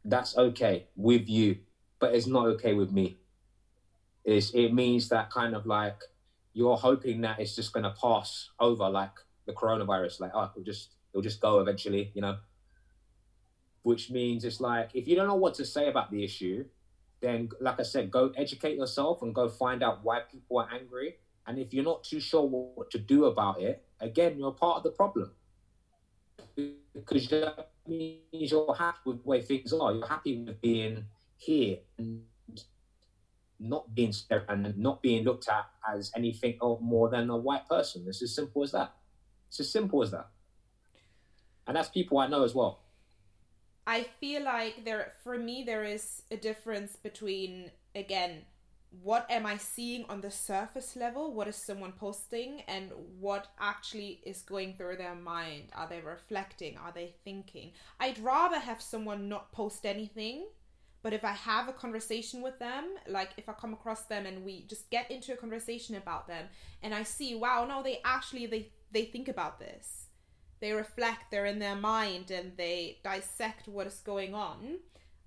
That's 0.04 0.36
okay 0.36 0.86
with 0.96 1.28
you, 1.28 1.58
but 1.98 2.14
it's 2.14 2.26
not 2.26 2.46
okay 2.46 2.74
with 2.74 2.92
me. 2.92 3.18
It's, 4.24 4.50
it 4.54 4.72
means 4.72 5.08
that 5.10 5.30
kind 5.30 5.54
of 5.54 5.66
like 5.66 5.96
you're 6.54 6.76
hoping 6.76 7.20
that 7.22 7.40
it's 7.40 7.54
just 7.54 7.72
going 7.72 7.84
to 7.84 7.94
pass 8.00 8.50
over 8.58 8.88
like 8.88 9.12
the 9.46 9.52
coronavirus, 9.52 10.20
like, 10.20 10.32
oh, 10.34 10.50
it'll 10.54 10.64
just, 10.64 10.94
it'll 11.12 11.22
just 11.22 11.40
go 11.40 11.60
eventually, 11.60 12.10
you 12.14 12.22
know? 12.22 12.36
Which 13.82 14.10
means 14.10 14.44
it's 14.44 14.60
like, 14.60 14.90
if 14.94 15.06
you 15.06 15.16
don't 15.16 15.28
know 15.28 15.34
what 15.34 15.54
to 15.54 15.64
say 15.64 15.88
about 15.88 16.10
the 16.10 16.24
issue, 16.24 16.64
then, 17.20 17.48
like 17.60 17.80
I 17.80 17.82
said, 17.82 18.10
go 18.10 18.32
educate 18.36 18.76
yourself 18.76 19.22
and 19.22 19.34
go 19.34 19.48
find 19.48 19.82
out 19.82 20.04
why 20.04 20.20
people 20.30 20.58
are 20.58 20.68
angry 20.72 21.16
And 21.46 21.58
if 21.58 21.74
you're 21.74 21.84
not 21.84 22.04
too 22.04 22.20
sure 22.20 22.42
what 22.42 22.90
to 22.90 22.98
do 22.98 23.26
about 23.26 23.60
it, 23.60 23.84
again, 24.00 24.38
you're 24.38 24.52
part 24.52 24.78
of 24.78 24.82
the 24.82 24.90
problem. 24.90 25.30
Because 26.94 27.28
that 27.28 27.70
means 27.86 28.22
you're 28.30 28.74
happy 28.74 28.98
with 29.04 29.22
the 29.22 29.28
way 29.28 29.42
things 29.42 29.72
are. 29.72 29.92
You're 29.92 30.06
happy 30.06 30.42
with 30.42 30.60
being 30.60 31.04
here 31.36 31.78
and 31.98 32.22
not 33.60 33.94
being 33.94 34.12
and 34.48 34.76
not 34.78 35.02
being 35.02 35.24
looked 35.24 35.48
at 35.48 35.66
as 35.92 36.10
anything 36.16 36.58
more 36.80 37.08
than 37.10 37.30
a 37.30 37.36
white 37.36 37.68
person. 37.68 38.04
It's 38.08 38.22
as 38.22 38.34
simple 38.34 38.62
as 38.62 38.72
that. 38.72 38.94
It's 39.54 39.60
as 39.60 39.70
simple 39.70 40.02
as 40.02 40.10
that. 40.10 40.30
And 41.68 41.76
that's 41.76 41.88
people 41.88 42.18
I 42.18 42.26
know 42.26 42.42
as 42.42 42.56
well. 42.56 42.80
I 43.86 44.02
feel 44.18 44.42
like 44.42 44.84
there 44.84 45.12
for 45.22 45.38
me 45.38 45.62
there 45.62 45.84
is 45.84 46.22
a 46.32 46.36
difference 46.36 46.96
between 46.96 47.70
again 47.94 48.46
what 49.02 49.30
am 49.30 49.46
I 49.46 49.56
seeing 49.58 50.06
on 50.08 50.22
the 50.22 50.30
surface 50.30 50.96
level? 50.96 51.32
What 51.32 51.46
is 51.46 51.54
someone 51.54 51.92
posting 51.92 52.62
and 52.66 52.90
what 53.20 53.46
actually 53.60 54.20
is 54.24 54.42
going 54.42 54.74
through 54.74 54.96
their 54.96 55.14
mind? 55.14 55.66
Are 55.72 55.88
they 55.88 56.00
reflecting? 56.00 56.76
Are 56.76 56.92
they 56.92 57.14
thinking? 57.24 57.72
I'd 58.00 58.18
rather 58.18 58.58
have 58.58 58.82
someone 58.82 59.28
not 59.28 59.52
post 59.52 59.86
anything, 59.86 60.46
but 61.02 61.12
if 61.12 61.24
I 61.24 61.32
have 61.32 61.68
a 61.68 61.72
conversation 61.72 62.40
with 62.40 62.58
them, 62.58 62.94
like 63.08 63.30
if 63.36 63.48
I 63.48 63.52
come 63.52 63.72
across 63.72 64.02
them 64.02 64.26
and 64.26 64.44
we 64.44 64.64
just 64.68 64.90
get 64.90 65.10
into 65.10 65.32
a 65.32 65.36
conversation 65.36 65.96
about 65.96 66.26
them 66.26 66.46
and 66.82 66.94
I 66.94 67.02
see, 67.02 67.34
wow, 67.34 67.66
no, 67.68 67.82
they 67.82 68.00
actually 68.04 68.46
they 68.46 68.70
they 68.94 69.04
think 69.04 69.28
about 69.28 69.60
this 69.60 70.04
they 70.64 70.72
reflect, 70.72 71.30
they're 71.30 71.44
in 71.44 71.58
their 71.58 71.76
mind, 71.76 72.30
and 72.30 72.56
they 72.56 72.98
dissect 73.04 73.68
what 73.68 73.86
is 73.86 74.00
going 74.02 74.34
on. 74.34 74.78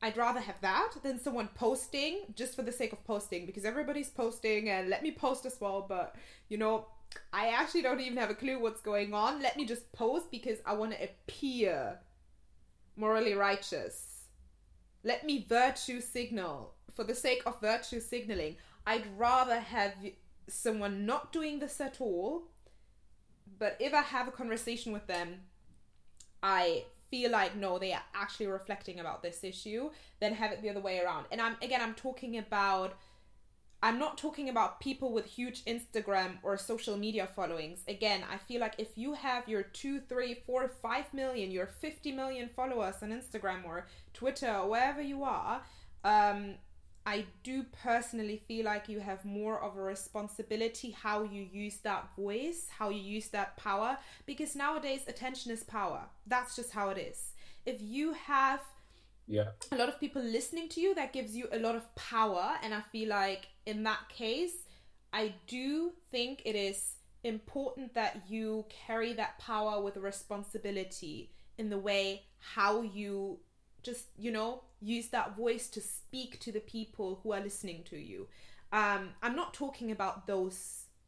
I'd 0.01 0.17
rather 0.17 0.39
have 0.39 0.59
that 0.61 0.93
than 1.03 1.19
someone 1.19 1.49
posting 1.53 2.21
just 2.35 2.55
for 2.55 2.63
the 2.63 2.71
sake 2.71 2.91
of 2.91 3.03
posting 3.03 3.45
because 3.45 3.63
everybody's 3.63 4.09
posting 4.09 4.67
and 4.69 4.89
let 4.89 5.03
me 5.03 5.11
post 5.11 5.45
as 5.45 5.61
well, 5.61 5.85
but 5.87 6.15
you 6.49 6.57
know, 6.57 6.87
I 7.31 7.49
actually 7.49 7.83
don't 7.83 7.99
even 7.99 8.17
have 8.17 8.31
a 8.31 8.33
clue 8.33 8.59
what's 8.59 8.81
going 8.81 9.13
on. 9.13 9.39
Let 9.39 9.57
me 9.57 9.65
just 9.65 9.91
post 9.91 10.31
because 10.31 10.57
I 10.65 10.73
want 10.73 10.93
to 10.93 11.03
appear 11.03 11.99
morally 12.95 13.35
righteous. 13.35 14.23
Let 15.03 15.23
me 15.23 15.45
virtue 15.47 16.01
signal 16.01 16.73
for 16.95 17.03
the 17.03 17.13
sake 17.13 17.43
of 17.45 17.61
virtue 17.61 17.99
signaling. 17.99 18.55
I'd 18.87 19.05
rather 19.15 19.59
have 19.59 19.93
someone 20.47 21.05
not 21.05 21.31
doing 21.31 21.59
this 21.59 21.79
at 21.79 22.01
all 22.01 22.49
but 23.59 23.77
if 23.79 23.93
I 23.93 24.01
have 24.01 24.27
a 24.27 24.31
conversation 24.31 24.91
with 24.91 25.07
them, 25.07 25.41
I 26.41 26.85
feel 27.09 27.31
like 27.31 27.55
no, 27.55 27.79
they 27.79 27.93
are 27.93 28.03
actually 28.13 28.47
reflecting 28.47 28.99
about 28.99 29.23
this 29.23 29.43
issue, 29.43 29.89
then 30.19 30.33
have 30.33 30.51
it 30.51 30.61
the 30.61 30.69
other 30.69 30.79
way 30.79 30.99
around. 30.99 31.25
And 31.31 31.41
I'm 31.41 31.55
again, 31.61 31.81
I'm 31.81 31.93
talking 31.93 32.37
about. 32.37 32.95
I'm 33.83 33.99
not 33.99 34.17
talking 34.17 34.49
about 34.49 34.79
people 34.79 35.13
with 35.13 35.25
huge 35.25 35.63
Instagram 35.65 36.39
or 36.41 36.57
social 36.57 36.97
media 36.97 37.29
followings. 37.35 37.81
Again, 37.87 38.23
I 38.27 38.37
feel 38.37 38.59
like 38.59 38.73
if 38.79 38.97
you 38.97 39.13
have 39.13 39.47
your 39.47 39.61
two, 39.61 39.99
three, 39.99 40.41
four, 40.47 40.67
five 40.67 41.13
million, 41.13 41.51
your 41.51 41.67
50 41.67 42.11
million 42.13 42.49
followers 42.55 42.95
on 43.03 43.11
Instagram 43.11 43.65
or 43.65 43.85
Twitter 44.15 44.51
or 44.51 44.71
wherever 44.71 44.99
you 44.99 45.23
are, 45.23 45.61
um, 46.03 46.55
I 47.07 47.23
do 47.41 47.63
personally 47.81 48.41
feel 48.49 48.65
like 48.65 48.89
you 48.89 48.99
have 48.99 49.23
more 49.23 49.63
of 49.63 49.77
a 49.77 49.81
responsibility 49.81 50.91
how 50.91 51.23
you 51.23 51.41
use 51.41 51.77
that 51.77 52.09
voice, 52.17 52.67
how 52.77 52.89
you 52.89 52.99
use 52.99 53.29
that 53.29 53.55
power, 53.55 53.97
because 54.25 54.57
nowadays 54.57 55.03
attention 55.07 55.53
is 55.53 55.63
power. 55.63 56.01
That's 56.25 56.53
just 56.53 56.73
how 56.73 56.89
it 56.89 56.97
is. 56.97 57.31
If 57.65 57.77
you 57.81 58.11
have 58.11 58.59
yeah. 59.25 59.51
a 59.71 59.77
lot 59.77 59.87
of 59.87 60.01
people 60.01 60.21
listening 60.21 60.67
to 60.67 60.81
you, 60.81 60.93
that 60.95 61.13
gives 61.13 61.33
you 61.33 61.47
a 61.53 61.59
lot 61.59 61.75
of 61.77 61.95
power. 61.95 62.55
And 62.61 62.73
I 62.73 62.81
feel 62.91 63.07
like 63.07 63.47
in 63.65 63.83
that 63.83 64.09
case, 64.09 64.65
I 65.13 65.33
do 65.47 65.93
think 66.11 66.41
it 66.43 66.57
is 66.57 66.95
important 67.23 67.93
that 67.93 68.23
you 68.27 68.65
carry 68.85 69.13
that 69.13 69.39
power 69.39 69.81
with 69.81 69.95
a 69.95 70.01
responsibility 70.01 71.31
in 71.57 71.69
the 71.69 71.77
way 71.77 72.23
how 72.39 72.81
you 72.81 73.39
just, 73.87 74.05
you 74.17 74.31
know, 74.31 74.49
use 74.81 75.07
that 75.07 75.35
voice 75.35 75.67
to 75.69 75.81
speak 75.81 76.39
to 76.41 76.51
the 76.51 76.59
people 76.59 77.19
who 77.21 77.33
are 77.35 77.39
listening 77.39 77.83
to 77.91 77.97
you. 77.97 78.27
Um, 78.71 79.09
I'm 79.23 79.35
not 79.35 79.53
talking 79.53 79.91
about 79.91 80.27
those 80.27 80.59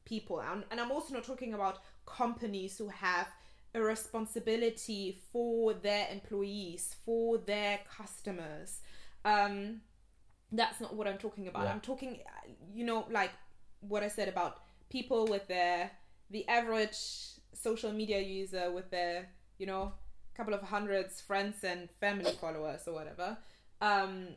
people, 0.06 0.40
and 0.40 0.80
I'm 0.82 0.92
also 0.92 1.14
not 1.14 1.26
talking 1.26 1.54
about 1.54 1.80
companies 2.06 2.78
who 2.78 2.88
have 2.88 3.28
a 3.76 3.82
responsibility 3.82 5.20
for 5.32 5.74
their 5.74 6.08
employees, 6.10 6.96
for 7.06 7.38
their 7.38 7.80
customers. 7.98 8.80
Um, 9.26 9.82
that's 10.52 10.80
not 10.82 10.96
what 10.96 11.06
I'm 11.08 11.20
talking 11.20 11.48
about. 11.48 11.66
Yeah. 11.66 11.74
I'm 11.74 11.82
talking, 11.82 12.20
you 12.74 12.86
know, 12.86 13.06
like 13.12 13.32
what 13.82 14.02
I 14.04 14.08
said 14.08 14.28
about 14.28 14.62
people 14.90 15.28
with 15.28 15.48
their 15.48 15.92
the 16.32 16.48
average 16.48 17.00
social 17.54 17.92
media 17.92 18.20
user 18.20 18.72
with 18.72 18.90
their, 18.90 19.30
you 19.58 19.66
know, 19.66 19.94
couple 20.40 20.54
of 20.54 20.62
hundreds 20.62 21.22
friends 21.22 21.64
and 21.64 21.90
family 22.00 22.32
followers 22.40 22.82
or 22.88 22.94
whatever. 22.94 23.38
Um 23.82 24.30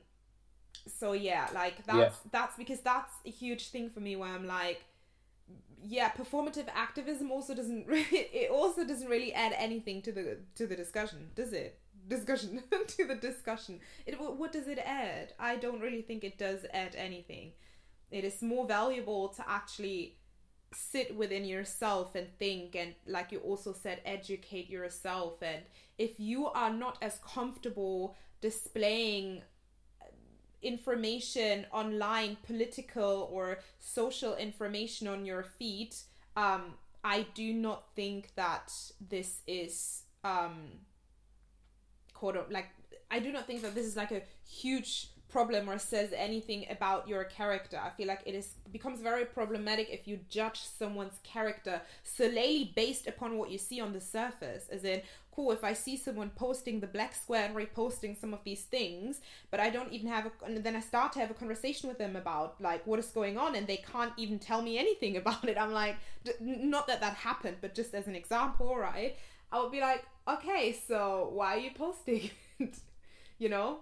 so 0.99 1.13
yeah 1.13 1.49
like 1.55 1.85
that's 1.87 1.99
yeah. 1.99 2.31
that's 2.33 2.57
because 2.57 2.81
that's 2.81 3.13
a 3.27 3.31
huge 3.31 3.69
thing 3.69 3.91
for 3.91 4.01
me 4.01 4.17
where 4.17 4.31
i'm 4.31 4.47
like 4.47 4.83
yeah 5.85 6.11
performative 6.11 6.67
activism 6.75 7.31
also 7.31 7.55
doesn't 7.55 7.87
really 7.95 8.05
it 8.11 8.51
also 8.51 8.85
doesn't 8.85 9.09
really 9.09 9.33
add 9.33 9.55
anything 9.57 10.01
to 10.03 10.13
the 10.13 10.39
to 10.55 10.67
the 10.67 10.77
discussion 10.77 11.31
does 11.35 11.53
it? 11.53 11.79
Discussion 12.09 12.63
to 12.89 13.05
the 13.07 13.15
discussion. 13.15 13.81
It 14.07 14.19
what 14.19 14.53
does 14.53 14.67
it 14.67 14.79
add? 14.79 15.35
I 15.39 15.57
don't 15.57 15.81
really 15.81 16.03
think 16.03 16.25
it 16.25 16.37
does 16.37 16.67
add 16.73 16.97
anything. 16.97 17.53
It 18.11 18.25
is 18.25 18.43
more 18.43 18.67
valuable 18.67 19.29
to 19.29 19.49
actually 19.49 20.17
sit 20.75 21.17
within 21.17 21.45
yourself 21.45 22.15
and 22.15 22.27
think 22.39 22.75
and 22.75 22.95
like 23.07 23.33
you 23.33 23.39
also 23.39 23.73
said 23.73 24.01
educate 24.05 24.69
yourself. 24.69 25.43
And 25.43 25.63
if 25.99 26.19
you 26.19 26.47
are 26.49 26.73
not 26.73 26.99
as 27.03 27.19
comfortable 27.27 28.17
displaying 28.41 29.43
information 30.63 31.67
online, 31.73 32.37
political 32.45 33.29
or 33.33 33.59
social 33.79 34.37
information 34.37 35.09
on 35.09 35.27
your 35.27 35.43
feed, 35.43 35.95
um, 36.37 36.75
I 37.05 37.27
do 37.35 37.53
not 37.53 37.95
think 37.97 38.35
that 38.37 38.73
this 39.01 39.41
is 39.47 40.03
um, 40.25 40.79
quote 42.15 42.51
like 42.51 42.69
I 43.11 43.19
do 43.19 43.33
not 43.33 43.47
think 43.47 43.63
that 43.63 43.75
this 43.75 43.85
is 43.85 43.97
like 43.97 44.13
a 44.13 44.23
huge 44.49 45.09
problem 45.33 45.69
or 45.69 45.79
says 45.79 46.13
anything 46.15 46.67
about 46.71 47.09
your 47.09 47.25
character. 47.25 47.81
I 47.83 47.91
feel 47.91 48.07
like 48.07 48.21
it 48.27 48.35
is 48.35 48.53
becomes 48.71 49.01
very 49.01 49.25
problematic 49.25 49.89
if 49.91 50.07
you 50.07 50.21
judge 50.29 50.61
someone's 50.61 51.19
character 51.25 51.81
solely 52.05 52.73
based 52.77 53.07
upon 53.07 53.39
what 53.39 53.51
you 53.51 53.59
see 53.59 53.81
on 53.81 53.93
the 53.95 54.01
surface. 54.01 54.69
As 54.71 54.85
in, 54.85 55.01
cool, 55.35 55.51
if 55.51 55.65
I 55.65 55.73
see 55.73 55.97
someone 55.97 56.31
posting 56.37 56.81
the 56.81 56.87
black 56.87 57.15
square 57.15 57.47
and 57.47 57.57
reposting 57.57 58.21
some 58.21 58.35
of 58.35 58.45
these 58.45 58.63
things, 58.63 59.23
but 59.51 59.59
I 59.59 59.71
don't 59.71 59.91
even 59.93 60.09
have 60.09 60.27
a, 60.27 60.33
and 60.45 60.63
then 60.63 60.77
I 60.77 60.81
start 60.81 61.13
to 61.15 61.21
have 61.21 61.31
a 61.31 61.35
conversation 61.35 61.89
with 61.89 61.99
them 61.99 62.15
about 62.15 62.61
like 62.61 62.87
what 62.87 62.99
is 62.99 63.07
going 63.07 63.39
on 63.39 63.57
and 63.57 63.67
they 63.67 63.79
can't 63.79 64.13
even 64.19 64.39
tell 64.39 64.61
me 64.61 64.79
anything 64.79 65.17
about 65.23 65.49
it. 65.49 65.57
I'm 65.59 65.73
like, 65.73 65.97
not 66.41 66.87
that 66.89 67.01
that 67.01 67.15
happened, 67.15 67.57
but 67.63 67.75
just 67.75 67.95
as 67.95 68.07
an 68.07 68.15
example, 68.15 68.77
right? 68.77 69.17
I 69.51 69.61
would 69.61 69.73
be 69.73 69.81
like, 69.81 70.05
okay, 70.29 70.77
so 70.87 71.31
why 71.33 71.57
are 71.57 71.59
you 71.59 71.71
posting? 71.75 72.31
you 73.39 73.49
know? 73.49 73.79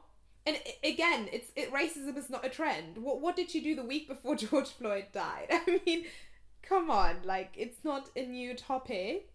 And 0.46 0.56
again, 0.82 1.28
it's 1.32 1.50
it 1.54 1.72
racism 1.72 2.16
is 2.16 2.30
not 2.30 2.44
a 2.44 2.48
trend. 2.48 2.98
What 2.98 3.20
what 3.20 3.36
did 3.36 3.54
you 3.54 3.62
do 3.62 3.74
the 3.74 3.84
week 3.84 4.08
before 4.08 4.34
George 4.44 4.70
Floyd 4.70 5.06
died? 5.12 5.48
I 5.50 5.80
mean, 5.84 6.06
come 6.62 6.90
on, 6.90 7.16
like 7.24 7.52
it's 7.56 7.84
not 7.84 8.10
a 8.16 8.26
new 8.26 8.54
topic. 8.54 9.28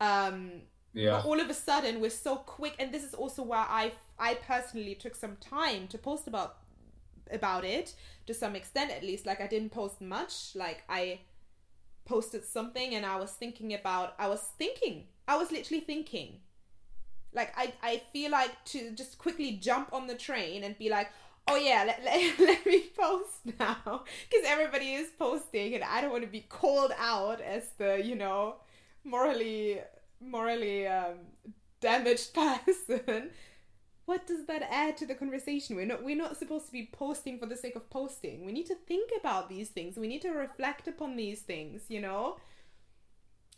Um, 0.00 0.62
yeah. 0.94 1.12
But 1.12 1.26
all 1.26 1.40
of 1.40 1.48
a 1.48 1.54
sudden, 1.54 2.00
we're 2.00 2.10
so 2.10 2.36
quick, 2.36 2.74
and 2.78 2.92
this 2.92 3.04
is 3.04 3.14
also 3.14 3.42
why 3.42 3.66
I 3.68 3.92
I 4.18 4.34
personally 4.34 4.94
took 4.94 5.14
some 5.14 5.36
time 5.36 5.86
to 5.88 5.98
post 5.98 6.26
about 6.26 6.56
about 7.30 7.64
it 7.64 7.94
to 8.26 8.34
some 8.34 8.56
extent 8.56 8.90
at 8.90 9.02
least. 9.02 9.24
Like 9.26 9.40
I 9.40 9.46
didn't 9.46 9.70
post 9.70 10.00
much. 10.00 10.54
Like 10.54 10.82
I 10.88 11.20
posted 12.04 12.44
something, 12.44 12.94
and 12.94 13.06
I 13.06 13.16
was 13.16 13.30
thinking 13.30 13.74
about. 13.74 14.14
I 14.18 14.28
was 14.28 14.40
thinking. 14.58 15.04
I 15.28 15.36
was 15.36 15.52
literally 15.52 15.80
thinking. 15.80 16.40
Like 17.34 17.52
I 17.56 17.72
I 17.82 18.02
feel 18.12 18.30
like 18.30 18.64
to 18.66 18.90
just 18.92 19.18
quickly 19.18 19.52
jump 19.52 19.92
on 19.92 20.06
the 20.06 20.14
train 20.14 20.64
and 20.64 20.78
be 20.78 20.88
like, 20.90 21.10
oh 21.48 21.56
yeah, 21.56 21.84
let, 21.86 22.04
let, 22.04 22.38
let 22.38 22.66
me 22.66 22.84
post 22.98 23.40
now 23.58 23.76
because 23.84 24.46
everybody 24.46 24.94
is 24.94 25.08
posting, 25.18 25.74
and 25.74 25.84
I 25.84 26.00
don't 26.00 26.12
want 26.12 26.24
to 26.24 26.30
be 26.30 26.46
called 26.48 26.92
out 26.98 27.40
as 27.40 27.70
the 27.78 28.02
you 28.04 28.16
know 28.16 28.56
morally 29.04 29.80
morally 30.20 30.86
um, 30.86 31.14
damaged 31.80 32.32
person, 32.34 33.30
what 34.04 34.26
does 34.26 34.46
that 34.46 34.62
add 34.70 34.96
to 34.98 35.06
the 35.06 35.14
conversation? 35.14 35.76
We're 35.76 35.86
not 35.86 36.02
we're 36.02 36.16
not 36.16 36.36
supposed 36.36 36.66
to 36.66 36.72
be 36.72 36.88
posting 36.92 37.38
for 37.38 37.46
the 37.46 37.56
sake 37.56 37.76
of 37.76 37.88
posting. 37.90 38.44
We 38.46 38.52
need 38.52 38.66
to 38.66 38.74
think 38.74 39.10
about 39.20 39.48
these 39.48 39.68
things. 39.68 39.96
We 39.96 40.08
need 40.08 40.22
to 40.22 40.30
reflect 40.30 40.88
upon 40.88 41.16
these 41.16 41.40
things, 41.40 41.82
you 41.88 42.00
know? 42.00 42.36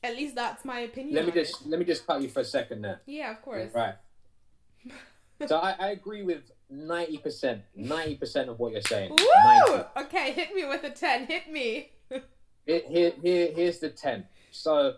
At 0.04 0.16
least 0.16 0.34
that's 0.34 0.66
my 0.66 0.80
opinion. 0.80 1.14
Let 1.14 1.24
me 1.24 1.32
just 1.32 1.62
it. 1.62 1.68
let 1.68 1.78
me 1.80 1.86
just 1.86 2.06
cut 2.06 2.20
you 2.20 2.28
for 2.28 2.40
a 2.40 2.44
second 2.44 2.82
there. 2.82 3.00
Yeah, 3.06 3.30
of 3.30 3.40
course. 3.40 3.72
Right. 3.74 3.94
so 5.46 5.56
I, 5.56 5.74
I 5.80 5.88
agree 5.92 6.22
with 6.22 6.52
ninety 6.68 7.16
percent, 7.16 7.62
ninety 7.74 8.16
percent 8.16 8.50
of 8.50 8.58
what 8.58 8.72
you're 8.72 8.82
saying. 8.82 9.10
Woo! 9.10 9.26
90. 9.66 9.84
Okay, 10.02 10.32
hit 10.32 10.54
me 10.54 10.66
with 10.66 10.84
a 10.84 10.90
ten. 10.90 11.24
Hit 11.24 11.50
me. 11.50 11.92
Here, 12.66 12.82
here, 12.86 13.12
here, 13.22 13.48
here's 13.54 13.78
the 13.78 13.88
ten. 13.88 14.26
So 14.50 14.96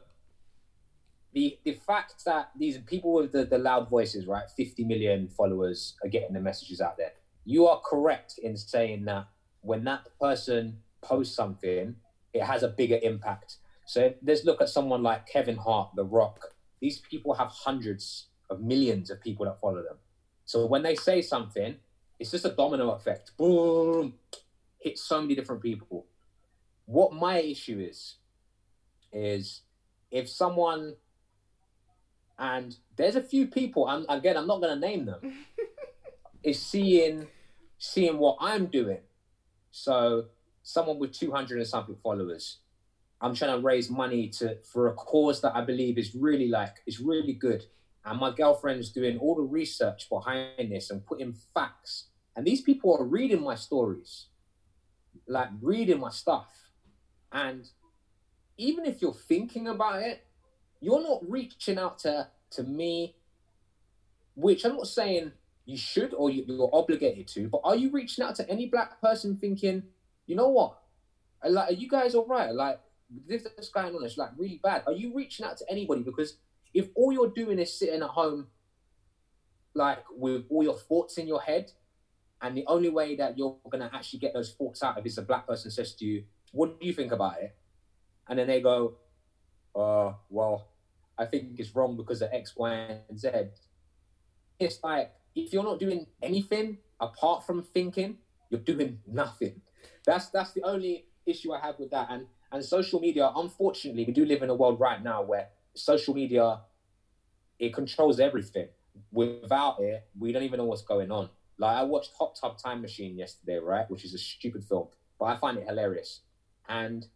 the 1.32 1.56
the 1.64 1.74
fact 1.86 2.24
that 2.24 2.50
these 2.58 2.78
people 2.78 3.12
with 3.12 3.30
the, 3.30 3.44
the 3.44 3.58
loud 3.58 3.88
voices, 3.88 4.26
right, 4.26 4.50
50 4.56 4.84
million 4.84 5.28
followers 5.28 5.94
are 6.02 6.08
getting 6.08 6.32
the 6.32 6.40
messages 6.40 6.80
out 6.80 6.96
there. 6.96 7.12
You 7.44 7.68
are 7.68 7.80
correct 7.80 8.38
in 8.42 8.56
saying 8.56 9.04
that 9.04 9.26
when 9.60 9.84
that 9.84 10.06
person 10.20 10.78
posts 11.00 11.36
something, 11.36 11.94
it 12.32 12.42
has 12.42 12.64
a 12.64 12.68
bigger 12.68 12.98
impact. 13.02 13.58
So 13.86 14.12
let's 14.22 14.44
look 14.44 14.60
at 14.60 14.68
someone 14.68 15.02
like 15.02 15.26
Kevin 15.26 15.56
Hart, 15.56 15.90
The 15.94 16.04
Rock. 16.04 16.52
These 16.80 16.98
people 16.98 17.34
have 17.34 17.48
hundreds 17.48 18.26
of 18.50 18.60
millions 18.60 19.10
of 19.10 19.20
people 19.20 19.46
that 19.46 19.60
follow 19.60 19.82
them. 19.82 19.96
So 20.44 20.66
when 20.66 20.82
they 20.82 20.96
say 20.96 21.22
something, 21.22 21.76
it's 22.18 22.32
just 22.32 22.44
a 22.44 22.50
domino 22.50 22.90
effect. 22.90 23.32
Boom, 23.36 24.14
hits 24.78 25.02
so 25.02 25.20
many 25.22 25.36
different 25.36 25.62
people. 25.62 26.06
What 26.86 27.12
my 27.12 27.38
issue 27.38 27.78
is, 27.78 28.16
is 29.12 29.62
if 30.10 30.28
someone, 30.28 30.96
and 32.38 32.76
there's 32.96 33.16
a 33.16 33.22
few 33.22 33.46
people, 33.46 33.88
and 33.88 34.04
again, 34.08 34.36
I'm 34.36 34.48
not 34.48 34.60
going 34.60 34.74
to 34.80 34.86
name 34.86 35.06
them, 35.06 35.20
is 36.42 36.60
seeing, 36.60 37.28
seeing 37.78 38.18
what 38.18 38.38
I'm 38.40 38.66
doing. 38.66 39.00
So 39.70 40.26
someone 40.64 40.98
with 40.98 41.12
200 41.12 41.58
and 41.58 41.66
something 41.66 41.96
followers, 42.02 42.58
I'm 43.20 43.34
trying 43.34 43.56
to 43.56 43.64
raise 43.64 43.88
money 43.90 44.28
to 44.38 44.58
for 44.62 44.88
a 44.88 44.94
cause 44.94 45.40
that 45.40 45.56
I 45.56 45.62
believe 45.62 45.98
is 45.98 46.14
really 46.14 46.48
like 46.48 46.76
is 46.86 47.00
really 47.00 47.32
good. 47.32 47.64
And 48.04 48.20
my 48.20 48.30
girlfriend's 48.30 48.90
doing 48.90 49.18
all 49.18 49.34
the 49.34 49.42
research 49.42 50.08
behind 50.08 50.70
this 50.70 50.90
and 50.90 51.04
putting 51.04 51.34
facts. 51.54 52.08
And 52.36 52.46
these 52.46 52.60
people 52.60 52.96
are 52.96 53.04
reading 53.04 53.42
my 53.42 53.56
stories, 53.56 54.26
like 55.26 55.48
reading 55.60 55.98
my 55.98 56.10
stuff. 56.10 56.70
And 57.32 57.68
even 58.58 58.84
if 58.84 59.02
you're 59.02 59.14
thinking 59.14 59.66
about 59.68 60.02
it, 60.02 60.24
you're 60.80 61.02
not 61.02 61.28
reaching 61.28 61.78
out 61.78 61.98
to 62.00 62.28
to 62.50 62.62
me, 62.62 63.16
which 64.34 64.64
I'm 64.64 64.76
not 64.76 64.86
saying 64.86 65.32
you 65.64 65.76
should 65.76 66.14
or 66.14 66.30
you're 66.30 66.70
obligated 66.72 67.26
to, 67.28 67.48
but 67.48 67.62
are 67.64 67.74
you 67.74 67.90
reaching 67.90 68.24
out 68.24 68.36
to 68.36 68.48
any 68.48 68.66
black 68.66 69.00
person 69.00 69.36
thinking, 69.36 69.82
you 70.26 70.36
know 70.36 70.48
what? 70.48 70.78
Like, 71.44 71.70
are 71.70 71.74
you 71.74 71.88
guys 71.88 72.14
all 72.14 72.26
right? 72.26 72.54
Like, 72.54 72.80
this 73.26 73.46
is 73.58 73.68
going 73.68 73.94
on. 73.94 74.08
Like 74.16 74.30
really 74.36 74.60
bad. 74.62 74.82
Are 74.86 74.92
you 74.92 75.14
reaching 75.14 75.46
out 75.46 75.56
to 75.58 75.70
anybody? 75.70 76.02
Because 76.02 76.36
if 76.74 76.88
all 76.94 77.12
you're 77.12 77.30
doing 77.30 77.58
is 77.58 77.78
sitting 77.78 78.02
at 78.02 78.08
home, 78.08 78.48
like 79.74 80.04
with 80.10 80.44
all 80.48 80.62
your 80.62 80.76
thoughts 80.76 81.18
in 81.18 81.26
your 81.26 81.40
head, 81.40 81.72
and 82.42 82.56
the 82.56 82.64
only 82.66 82.88
way 82.90 83.16
that 83.16 83.38
you're 83.38 83.56
gonna 83.70 83.90
actually 83.92 84.18
get 84.18 84.34
those 84.34 84.54
thoughts 84.54 84.82
out 84.82 84.98
of 84.98 85.06
is 85.06 85.18
a 85.18 85.22
black 85.22 85.46
person 85.46 85.70
says 85.70 85.94
to 85.94 86.04
you, 86.04 86.24
"What 86.52 86.80
do 86.80 86.86
you 86.86 86.92
think 86.92 87.12
about 87.12 87.40
it?" 87.40 87.56
And 88.28 88.38
then 88.38 88.46
they 88.46 88.60
go, 88.60 88.98
"Uh, 89.74 90.14
well, 90.28 90.68
I 91.16 91.26
think 91.26 91.58
it's 91.58 91.74
wrong 91.74 91.96
because 91.96 92.22
of 92.22 92.30
X, 92.32 92.56
Y, 92.56 93.02
and 93.08 93.18
Z." 93.18 93.30
It's 94.58 94.82
like 94.82 95.14
if 95.34 95.52
you're 95.52 95.62
not 95.62 95.78
doing 95.78 96.06
anything 96.22 96.78
apart 97.00 97.44
from 97.44 97.62
thinking, 97.62 98.18
you're 98.50 98.60
doing 98.60 99.00
nothing. 99.06 99.60
That's 100.04 100.30
that's 100.30 100.52
the 100.52 100.62
only 100.62 101.06
issue 101.26 101.52
I 101.52 101.60
have 101.60 101.78
with 101.78 101.90
that. 101.90 102.08
And 102.10 102.26
and 102.52 102.64
social 102.64 103.00
media, 103.00 103.30
unfortunately, 103.34 104.04
we 104.04 104.12
do 104.12 104.24
live 104.24 104.42
in 104.42 104.50
a 104.50 104.54
world 104.54 104.78
right 104.80 105.02
now 105.02 105.22
where 105.22 105.48
social 105.74 106.14
media 106.14 106.60
it 107.58 107.74
controls 107.74 108.20
everything. 108.20 108.68
Without 109.12 109.80
it, 109.80 110.06
we 110.18 110.32
don't 110.32 110.42
even 110.42 110.58
know 110.58 110.64
what's 110.64 110.82
going 110.82 111.10
on. 111.10 111.28
Like 111.58 111.76
I 111.76 111.82
watched 111.82 112.12
Hot 112.18 112.36
Tub 112.40 112.58
Time 112.58 112.82
Machine 112.82 113.16
yesterday, 113.16 113.58
right, 113.58 113.90
which 113.90 114.04
is 114.04 114.14
a 114.14 114.18
stupid 114.18 114.64
film, 114.64 114.88
but 115.18 115.26
I 115.26 115.36
find 115.36 115.58
it 115.58 115.66
hilarious. 115.66 116.20
And 116.68 117.06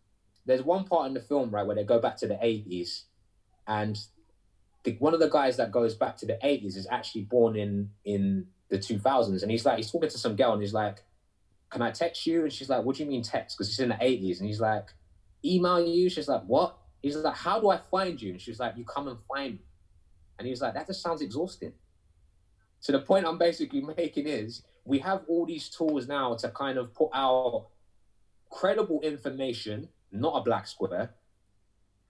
there's 0.46 0.62
one 0.62 0.84
part 0.84 1.06
in 1.08 1.14
the 1.14 1.20
film, 1.20 1.50
right, 1.50 1.66
where 1.66 1.76
they 1.76 1.84
go 1.84 2.00
back 2.00 2.16
to 2.18 2.26
the 2.26 2.34
80s, 2.34 3.02
and 3.66 3.98
the, 4.84 4.96
one 4.98 5.12
of 5.12 5.20
the 5.20 5.28
guys 5.28 5.58
that 5.58 5.70
goes 5.70 5.94
back 5.94 6.16
to 6.18 6.26
the 6.26 6.38
80s 6.42 6.76
is 6.76 6.86
actually 6.90 7.22
born 7.22 7.56
in 7.56 7.90
in 8.04 8.46
the 8.68 8.78
2000s, 8.78 9.42
and 9.42 9.50
he's 9.50 9.66
like 9.66 9.76
he's 9.76 9.90
talking 9.90 10.08
to 10.08 10.18
some 10.18 10.36
girl, 10.36 10.54
and 10.54 10.62
he's 10.62 10.72
like, 10.72 11.02
"Can 11.70 11.82
I 11.82 11.90
text 11.90 12.26
you?" 12.26 12.42
And 12.42 12.52
she's 12.52 12.70
like, 12.70 12.82
"What 12.82 12.96
do 12.96 13.04
you 13.04 13.08
mean 13.08 13.22
text?" 13.22 13.56
Because 13.56 13.68
he's 13.68 13.80
in 13.80 13.90
the 13.90 13.96
80s, 13.96 14.38
and 14.38 14.46
he's 14.46 14.60
like, 14.60 14.88
"Email 15.44 15.80
you?" 15.86 16.08
She's 16.10 16.28
like, 16.28 16.42
"What?" 16.44 16.76
He's 17.02 17.16
like, 17.16 17.36
"How 17.36 17.60
do 17.60 17.70
I 17.70 17.78
find 17.90 18.20
you?" 18.20 18.32
And 18.32 18.40
she's 18.40 18.60
like, 18.60 18.76
"You 18.76 18.84
come 18.84 19.08
and 19.08 19.18
find 19.28 19.54
me." 19.54 19.64
And 20.38 20.48
he's 20.48 20.60
like, 20.60 20.74
"That 20.74 20.86
just 20.86 21.02
sounds 21.02 21.22
exhausting." 21.22 21.72
So 22.80 22.92
the 22.92 23.00
point 23.00 23.26
I'm 23.26 23.38
basically 23.38 23.80
making 23.96 24.26
is 24.26 24.62
we 24.84 24.98
have 25.00 25.22
all 25.28 25.46
these 25.46 25.68
tools 25.68 26.08
now 26.08 26.34
to 26.36 26.48
kind 26.50 26.78
of 26.78 26.92
put 26.94 27.10
out 27.12 27.68
credible 28.50 29.00
information, 29.02 29.88
not 30.10 30.34
a 30.34 30.42
black 30.42 30.66
square, 30.66 31.14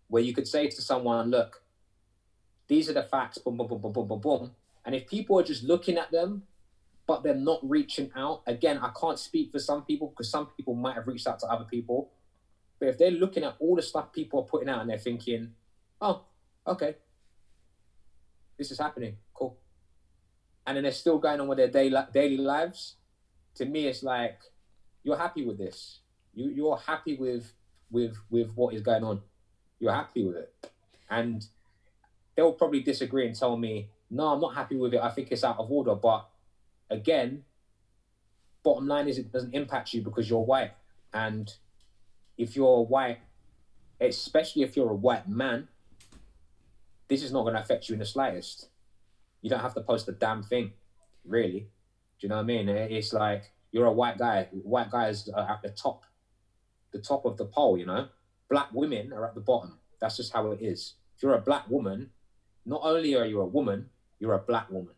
where 0.09 0.23
you 0.23 0.33
could 0.33 0.49
say 0.49 0.69
to 0.69 0.83
someone, 0.83 1.31
look, 1.31 1.63
these 2.69 2.89
are 2.89 2.93
the 2.93 3.03
facts, 3.03 3.39
boom, 3.39 3.57
boom, 3.57 3.69
boom, 3.69 3.81
boom, 3.81 3.93
boom, 3.93 4.09
boom, 4.09 4.21
boom. 4.21 4.51
And 4.85 4.95
if 4.95 5.07
people 5.07 5.39
are 5.39 5.43
just 5.43 5.63
looking 5.65 5.99
at 5.99 6.11
them, 6.11 6.45
but 7.07 7.23
they're 7.23 7.35
not 7.35 7.61
reaching 7.63 8.11
out, 8.17 8.43
again, 8.47 8.79
I 8.79 8.91
can't 8.99 9.19
speak 9.19 9.53
for 9.53 9.59
some 9.59 9.85
people 9.85 10.09
because 10.09 10.31
some 10.31 10.47
people 10.57 10.75
might 10.75 10.95
have 10.95 11.07
reached 11.07 11.27
out 11.27 11.41
to 11.41 11.47
other 11.47 11.65
people. 11.65 12.11
But 12.81 12.89
if 12.89 12.99
they're 12.99 13.11
looking 13.11 13.45
at 13.45 13.57
all 13.61 13.77
the 13.77 13.83
stuff 13.83 14.11
people 14.11 14.41
are 14.41 14.47
putting 14.47 14.71
out 14.71 14.81
and 14.81 14.89
they're 14.89 14.99
thinking, 14.99 15.53
oh, 16.01 16.25
okay, 16.67 16.97
this 18.57 18.71
is 18.71 18.79
happening, 18.79 19.17
cool. 19.35 19.59
And 20.67 20.77
then 20.77 20.85
they're 20.85 20.93
still 20.93 21.19
going 21.19 21.41
on 21.41 21.47
with 21.47 21.59
their 21.59 21.69
daily, 21.69 22.39
lives, 22.39 22.97
to 23.57 23.67
me, 23.67 23.87
it's 23.87 24.03
like, 24.03 24.39
you're 25.03 25.17
happy 25.17 25.45
with 25.45 25.59
this. 25.59 26.01
You, 26.35 26.51
you're 26.51 26.77
happy 26.79 27.17
with, 27.17 27.53
with, 27.91 28.17
with 28.31 28.51
what 28.55 28.75
is 28.75 28.81
going 28.81 29.05
on. 29.05 29.21
You're 29.79 29.93
happy 29.93 30.25
with 30.25 30.37
it. 30.37 30.71
And 31.11 31.45
they'll 32.37 32.53
probably 32.53 32.81
disagree 32.81 33.27
and 33.27 33.35
tell 33.35 33.57
me, 33.57 33.91
no, 34.11 34.29
I'm 34.29 34.41
not 34.41 34.55
happy 34.55 34.77
with 34.77 34.95
it. 34.95 35.01
I 35.01 35.11
think 35.11 35.29
it's 35.31 35.45
out 35.45 35.59
of 35.59 35.71
order. 35.71 35.95
But 35.95 36.29
again, 36.89 37.45
bottom 38.63 38.87
line 38.87 39.09
is 39.09 39.19
it 39.19 39.33
doesn't 39.33 39.55
impact 39.55 39.93
you 39.93 40.03
because 40.03 40.31
you're 40.31 40.45
white. 40.45 40.73
And 41.13 41.53
if 42.41 42.57
you're 42.57 42.85
white, 42.87 43.19
especially 44.01 44.63
if 44.63 44.75
you're 44.75 44.91
a 44.91 44.95
white 44.95 45.29
man, 45.29 45.69
this 47.09 47.23
is 47.23 47.33
not 47.33 47.43
going 47.43 47.55
to 47.55 47.61
affect 47.61 47.89
you 47.89 47.93
in 47.93 47.99
the 47.99 48.07
slightest. 48.07 48.69
You 49.43 49.51
don't 49.51 49.61
have 49.61 49.75
to 49.75 49.83
post 49.83 50.09
a 50.09 50.13
damn 50.13 50.43
thing, 50.43 50.73
really. 51.25 51.61
Do 52.19 52.27
you 52.27 52.29
know 52.31 52.37
what 52.37 52.43
I 52.43 52.47
mean? 52.47 52.69
It's 52.69 53.13
like 53.13 53.53
you're 53.73 53.87
a 53.87 53.93
white 53.93 54.17
guy. 54.17 54.49
White 54.53 54.91
guys 54.91 55.29
are 55.29 55.51
at 55.51 55.61
the 55.63 55.69
top, 55.69 56.05
the 56.93 56.99
top 56.99 57.27
of 57.27 57.37
the 57.37 57.45
pole. 57.45 57.77
You 57.77 57.87
know, 57.87 58.09
black 58.49 58.69
women 58.73 59.13
are 59.13 59.27
at 59.27 59.35
the 59.35 59.41
bottom. 59.43 59.79
That's 60.01 60.17
just 60.17 60.33
how 60.33 60.51
it 60.53 60.63
is. 60.63 60.95
If 61.17 61.23
you're 61.23 61.35
a 61.35 61.41
black 61.41 61.69
woman, 61.69 62.11
not 62.65 62.81
only 62.85 63.15
are 63.17 63.27
you 63.27 63.41
a 63.43 63.47
woman, 63.47 63.91
you're 64.19 64.33
a 64.33 64.39
black 64.39 64.71
woman. 64.71 64.95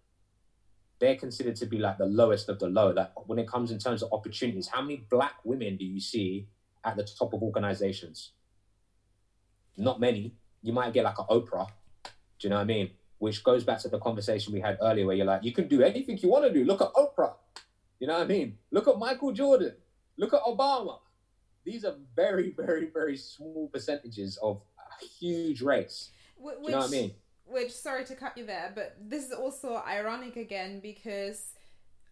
They're 1.00 1.16
considered 1.16 1.57
to 1.57 1.66
be 1.66 1.78
like 1.78 1.98
the 1.98 2.07
lowest 2.07 2.48
of 2.48 2.61
the 2.61 2.68
low. 2.68 2.92
That 2.92 3.14
when 3.26 3.40
it 3.40 3.48
comes 3.48 3.72
in 3.72 3.78
terms 3.78 4.02
of 4.05 4.12
opportunities, 4.12 4.68
how 4.68 4.83
many 4.83 5.05
black 5.11 5.35
women 5.42 5.76
do 5.76 5.85
you 5.85 5.98
see 5.98 6.46
at 6.85 6.97
the 6.97 7.05
top 7.05 7.33
of 7.33 7.42
organizations? 7.42 8.33
Not 9.77 10.01
many. 10.01 10.35
You 10.62 10.73
might 10.73 10.92
get 10.92 11.05
like 11.05 11.18
an 11.18 11.27
Oprah. 11.31 11.68
Do 12.05 12.11
you 12.40 12.51
know 12.51 12.57
what 12.57 12.62
I 12.62 12.66
mean? 12.66 12.90
Which 13.18 13.42
goes 13.45 13.64
back 13.64 13.79
to 13.81 13.88
the 13.88 13.99
conversation 13.99 14.53
we 14.53 14.61
had 14.61 14.79
earlier, 14.83 15.07
where 15.07 15.16
you're 15.16 15.27
like, 15.27 15.45
you 15.45 15.53
can 15.53 15.68
do 15.68 15.83
anything 15.83 16.18
you 16.18 16.29
want 16.29 16.45
to 16.45 16.53
do. 16.53 16.64
Look 16.64 16.83
at 16.83 16.92
Oprah. 16.95 17.35
You 18.01 18.09
know 18.09 18.14
what 18.14 18.23
I 18.23 18.27
mean? 18.27 18.59
Look 18.73 18.88
at 18.88 18.99
Michael 18.99 19.33
Jordan. 19.33 19.75
Look 20.16 20.35
at 20.35 20.42
Obama. 20.42 20.99
These 21.64 21.85
are 21.85 21.95
very, 22.16 22.51
very, 22.57 22.87
very 22.92 23.16
small 23.16 23.68
percentages 23.73 24.38
of 24.42 24.61
a 24.77 25.05
huge 25.05 25.62
race. 25.62 26.11
Which, 26.37 26.57
do 26.57 26.62
you 26.64 26.71
know 26.71 26.79
what 26.79 26.88
I 26.88 26.90
mean? 26.90 27.12
Which, 27.47 27.73
sorry 27.73 28.05
to 28.07 28.16
cut 28.16 28.37
you 28.37 28.45
there, 28.45 28.73
but 28.75 28.97
this 29.01 29.25
is 29.25 29.33
also 29.33 29.81
ironic 29.87 30.37
again 30.37 30.81
because, 30.81 31.55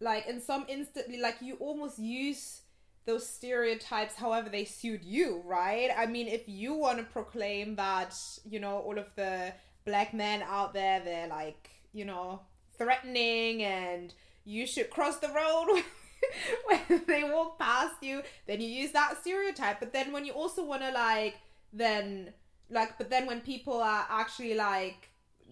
like, 0.00 0.28
in 0.28 0.40
some 0.40 0.64
instantly, 0.68 1.18
like, 1.18 1.42
you 1.42 1.56
almost 1.56 1.98
use 1.98 2.62
those 3.06 3.28
stereotypes 3.28 4.14
however 4.14 4.48
they 4.48 4.64
suit 4.64 5.02
you, 5.02 5.42
right? 5.44 5.90
I 5.96 6.06
mean, 6.06 6.28
if 6.28 6.42
you 6.46 6.74
want 6.74 6.98
to 6.98 7.04
proclaim 7.04 7.76
that, 7.76 8.14
you 8.48 8.60
know, 8.60 8.78
all 8.78 8.98
of 8.98 9.06
the 9.16 9.52
black 9.84 10.14
men 10.14 10.42
out 10.42 10.74
there, 10.74 11.00
they're 11.00 11.28
like, 11.28 11.70
you 11.92 12.04
know, 12.04 12.40
threatening 12.76 13.62
and 13.62 14.14
you 14.44 14.66
should 14.66 14.90
cross 14.90 15.18
the 15.18 15.28
road 15.28 15.82
when 16.66 17.02
they 17.06 17.24
walk 17.24 17.58
past 17.58 17.94
you, 18.02 18.22
then 18.46 18.60
you 18.60 18.68
use 18.68 18.92
that 18.92 19.18
stereotype. 19.20 19.80
But 19.80 19.92
then 19.92 20.12
when 20.12 20.24
you 20.24 20.32
also 20.32 20.64
want 20.64 20.82
to, 20.82 20.90
like, 20.90 21.36
then, 21.72 22.32
like, 22.70 22.98
but 22.98 23.10
then 23.10 23.26
when 23.26 23.40
people 23.40 23.80
are 23.80 24.06
actually, 24.08 24.54
like, 24.54 25.09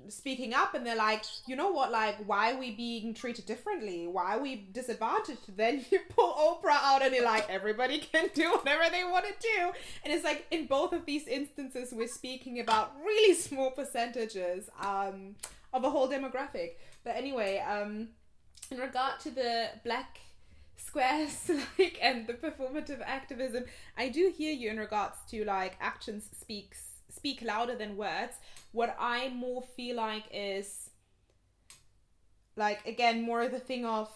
speaking 0.09 0.55
up 0.55 0.75
and 0.75 0.87
they're 0.87 0.97
like, 0.97 1.25
you 1.47 1.57
know 1.57 1.71
what, 1.71 1.91
like, 1.91 2.17
why 2.27 2.53
are 2.53 2.59
we 2.59 2.71
being 2.71 3.15
treated 3.15 3.47
differently? 3.47 4.07
Why 4.07 4.37
are 4.37 4.41
we 4.41 4.69
disadvantaged? 4.73 5.41
Then 5.57 5.85
you 5.91 6.01
pull 6.09 6.33
Oprah 6.33 6.79
out 6.83 7.03
and 7.03 7.15
you're 7.15 7.25
like, 7.25 7.49
everybody 7.51 7.99
can 7.99 8.29
do 8.35 8.51
whatever 8.53 8.85
they 8.91 9.05
want 9.05 9.27
to 9.27 9.35
do. 9.41 9.73
And 10.05 10.13
it's 10.13 10.25
like, 10.25 10.47
in 10.51 10.67
both 10.67 10.93
of 10.93 11.05
these 11.05 11.27
instances, 11.27 11.93
we're 11.93 12.09
speaking 12.09 12.61
about 12.61 12.93
really 13.05 13.35
small 13.35 13.71
percentages 13.71 14.69
um, 14.81 15.35
of 15.73 15.85
a 15.85 15.91
whole 15.91 16.09
demographic. 16.09 16.73
But 17.05 17.17
anyway, 17.17 17.59
um, 17.59 18.09
in 18.71 18.79
regard 18.79 19.21
to 19.21 19.31
the 19.31 19.69
black 19.85 20.21
squares 20.77 21.51
like 21.79 21.99
and 22.01 22.27
the 22.27 22.35
performative 22.35 23.01
activism 23.05 23.65
i 23.97 24.09
do 24.09 24.33
hear 24.37 24.53
you 24.53 24.71
in 24.71 24.79
regards 24.79 25.17
to 25.29 25.45
like 25.45 25.77
actions 25.81 26.25
speaks 26.39 26.88
speak 27.19 27.43
louder 27.43 27.77
than 27.77 27.97
words 27.97 28.35
what 28.73 28.97
i 28.99 29.29
more 29.31 29.63
feel 29.77 29.97
like 29.97 30.25
is 30.33 30.91
like 32.57 32.85
again 32.87 33.23
more 33.23 33.43
of 33.43 33.53
the 33.53 33.65
thing 33.71 33.85
of 33.85 34.11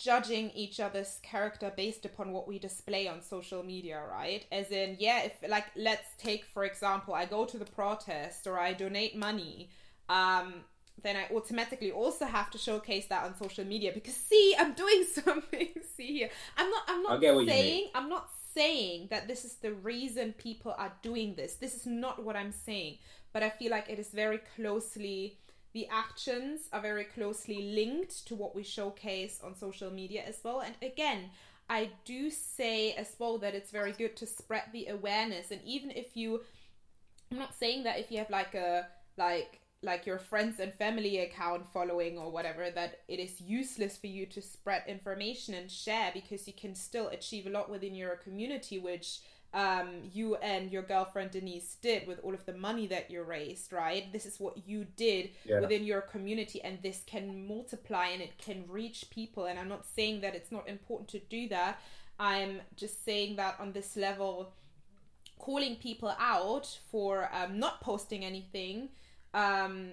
judging 0.00 0.50
each 0.54 0.80
other's 0.80 1.18
character 1.22 1.70
based 1.76 2.06
upon 2.06 2.32
what 2.32 2.48
we 2.48 2.58
display 2.58 3.06
on 3.06 3.20
social 3.20 3.62
media, 3.62 4.02
right? 4.10 4.46
As 4.50 4.70
in, 4.70 4.96
yeah, 4.98 5.24
if 5.24 5.32
like 5.48 5.66
let's 5.76 6.08
take 6.18 6.44
for 6.46 6.64
example, 6.64 7.12
I 7.14 7.26
go 7.26 7.44
to 7.44 7.58
the 7.58 7.66
protest 7.66 8.46
or 8.46 8.58
I 8.58 8.72
donate 8.72 9.14
money, 9.14 9.68
um, 10.08 10.64
then 11.02 11.16
I 11.16 11.32
automatically 11.34 11.92
also 11.92 12.24
have 12.24 12.50
to 12.50 12.58
showcase 12.58 13.06
that 13.06 13.24
on 13.24 13.36
social 13.36 13.64
media 13.64 13.92
because 13.92 14.16
see, 14.16 14.54
I'm 14.58 14.72
doing 14.72 15.04
something. 15.24 15.68
see 15.96 16.18
here, 16.18 16.30
I'm 16.56 16.70
not. 16.70 16.82
I'm 16.88 17.02
not 17.02 17.20
saying. 17.46 17.88
I'm 17.94 18.08
not 18.08 18.30
saying 18.54 19.08
that 19.10 19.28
this 19.28 19.44
is 19.44 19.54
the 19.54 19.72
reason 19.72 20.32
people 20.32 20.74
are 20.76 20.92
doing 21.02 21.34
this. 21.34 21.54
This 21.54 21.74
is 21.74 21.86
not 21.86 22.24
what 22.24 22.36
I'm 22.36 22.52
saying. 22.52 22.98
But 23.32 23.42
I 23.42 23.50
feel 23.50 23.70
like 23.70 23.88
it 23.88 23.98
is 23.98 24.08
very 24.08 24.40
closely 24.56 25.38
the 25.72 25.88
actions 25.88 26.62
are 26.72 26.80
very 26.80 27.04
closely 27.04 27.62
linked 27.62 28.26
to 28.26 28.34
what 28.34 28.56
we 28.56 28.62
showcase 28.64 29.40
on 29.44 29.54
social 29.54 29.90
media 29.90 30.24
as 30.26 30.40
well. 30.42 30.60
And 30.60 30.74
again, 30.82 31.30
I 31.68 31.90
do 32.04 32.30
say 32.30 32.92
as 32.94 33.14
well 33.18 33.38
that 33.38 33.54
it's 33.54 33.70
very 33.70 33.92
good 33.92 34.16
to 34.16 34.26
spread 34.26 34.64
the 34.72 34.88
awareness. 34.88 35.52
And 35.52 35.60
even 35.64 35.92
if 35.92 36.16
you, 36.16 36.40
I'm 37.30 37.38
not 37.38 37.54
saying 37.54 37.84
that 37.84 38.00
if 38.00 38.10
you 38.10 38.18
have 38.18 38.30
like 38.30 38.54
a, 38.56 38.88
like, 39.16 39.59
like 39.82 40.04
your 40.04 40.18
friends 40.18 40.60
and 40.60 40.74
family 40.74 41.20
account 41.20 41.66
following 41.72 42.18
or 42.18 42.30
whatever 42.30 42.70
that 42.70 43.00
it 43.08 43.18
is 43.18 43.40
useless 43.40 43.96
for 43.96 44.08
you 44.08 44.26
to 44.26 44.42
spread 44.42 44.82
information 44.86 45.54
and 45.54 45.70
share 45.70 46.10
because 46.12 46.46
you 46.46 46.52
can 46.52 46.74
still 46.74 47.08
achieve 47.08 47.46
a 47.46 47.50
lot 47.50 47.70
within 47.70 47.94
your 47.94 48.16
community 48.16 48.78
which 48.78 49.20
um, 49.52 50.02
you 50.12 50.36
and 50.36 50.70
your 50.70 50.82
girlfriend 50.82 51.32
Denise 51.32 51.76
did 51.82 52.06
with 52.06 52.20
all 52.22 52.34
of 52.34 52.46
the 52.46 52.52
money 52.52 52.86
that 52.86 53.10
you 53.10 53.22
raised, 53.22 53.72
right? 53.72 54.12
This 54.12 54.24
is 54.24 54.38
what 54.38 54.66
you 54.66 54.86
did 54.96 55.30
yeah. 55.44 55.60
within 55.60 55.84
your 55.84 56.02
community, 56.02 56.62
and 56.62 56.78
this 56.82 57.02
can 57.04 57.48
multiply 57.48 58.06
and 58.08 58.22
it 58.22 58.38
can 58.38 58.64
reach 58.68 59.06
people. 59.10 59.46
And 59.46 59.58
I'm 59.58 59.68
not 59.68 59.84
saying 59.86 60.20
that 60.20 60.36
it's 60.36 60.52
not 60.52 60.68
important 60.68 61.08
to 61.10 61.18
do 61.18 61.48
that. 61.48 61.80
I'm 62.18 62.60
just 62.76 63.04
saying 63.04 63.36
that 63.36 63.56
on 63.58 63.72
this 63.72 63.96
level, 63.96 64.52
calling 65.38 65.76
people 65.76 66.14
out 66.20 66.78
for 66.90 67.28
um, 67.32 67.58
not 67.58 67.80
posting 67.80 68.24
anything 68.24 68.90
um, 69.34 69.92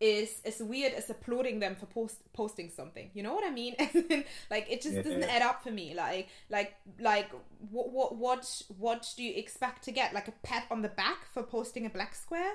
is 0.00 0.40
as 0.44 0.60
weird 0.60 0.92
as 0.92 1.08
applauding 1.08 1.60
them 1.60 1.76
for 1.76 1.86
post 1.86 2.20
posting 2.32 2.68
something. 2.68 3.10
You 3.14 3.22
know 3.22 3.34
what 3.34 3.44
I 3.44 3.50
mean? 3.50 3.74
like 4.50 4.66
it 4.70 4.82
just 4.82 4.96
yeah. 4.96 5.02
doesn't 5.02 5.24
add 5.24 5.42
up 5.42 5.62
for 5.62 5.70
me. 5.70 5.94
Like 5.94 6.28
like 6.50 6.74
like 7.00 7.30
what 7.70 7.90
what 7.90 8.16
what 8.16 8.62
what 8.76 9.08
do 9.16 9.22
you 9.22 9.34
expect 9.34 9.84
to 9.84 9.92
get? 9.92 10.12
Like 10.12 10.28
a 10.28 10.34
pat 10.42 10.64
on 10.70 10.82
the 10.82 10.88
back 10.88 11.26
for 11.32 11.42
posting 11.42 11.86
a 11.86 11.90
black 11.90 12.14
square? 12.14 12.54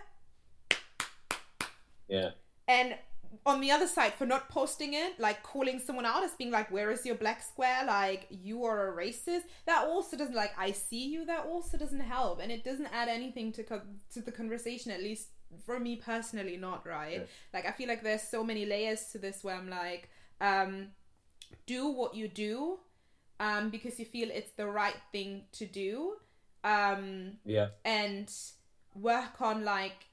Yeah. 2.08 2.32
And 2.68 2.96
on 3.46 3.62
the 3.62 3.72
other 3.72 3.88
side 3.88 4.14
for 4.14 4.26
not 4.26 4.50
posting 4.50 4.96
it 4.96 5.20
like 5.20 5.44
calling 5.44 5.80
someone 5.80 6.06
out 6.06 6.24
as 6.24 6.32
being 6.32 6.50
like 6.50 6.72
where 6.72 6.90
is 6.90 7.06
your 7.06 7.14
black 7.14 7.44
square 7.44 7.86
like 7.86 8.26
you 8.30 8.64
are 8.64 8.92
a 8.92 9.06
racist 9.06 9.44
that 9.68 9.86
also 9.86 10.18
doesn't 10.18 10.36
like 10.36 10.52
i 10.58 10.72
see 10.72 11.08
you 11.08 11.24
that 11.26 11.46
also 11.46 11.78
doesn't 11.78 12.00
help 12.00 12.40
and 12.42 12.52
it 12.52 12.64
doesn't 12.64 12.88
add 12.88 13.08
anything 13.08 13.52
to 13.52 13.64
co- 13.64 13.82
to 14.12 14.22
the 14.22 14.32
conversation 14.32 14.92
at 14.92 15.02
least 15.04 15.28
for 15.66 15.80
me 15.80 15.96
personally 15.96 16.58
not 16.58 16.86
right? 16.86 17.20
Yeah. 17.20 17.26
like 17.54 17.66
i 17.66 17.72
feel 17.72 17.88
like 17.88 18.04
there's 18.04 18.22
so 18.22 18.44
many 18.44 18.66
layers 18.66 19.06
to 19.12 19.18
this 19.18 19.44
where 19.44 19.56
i'm 19.56 19.70
like 19.70 20.10
um 20.42 20.88
do 21.66 21.88
what 21.88 22.16
you 22.16 22.28
do 22.28 22.80
um 23.40 23.70
because 23.70 24.00
you 24.00 24.06
feel 24.06 24.30
it's 24.32 24.52
the 24.52 24.68
right 24.68 24.98
thing 25.12 25.44
to 25.52 25.66
do 25.66 26.14
um 26.64 27.34
yeah. 27.46 27.70
and 27.86 28.32
work 28.96 29.42
on 29.42 29.64
like 29.64 30.06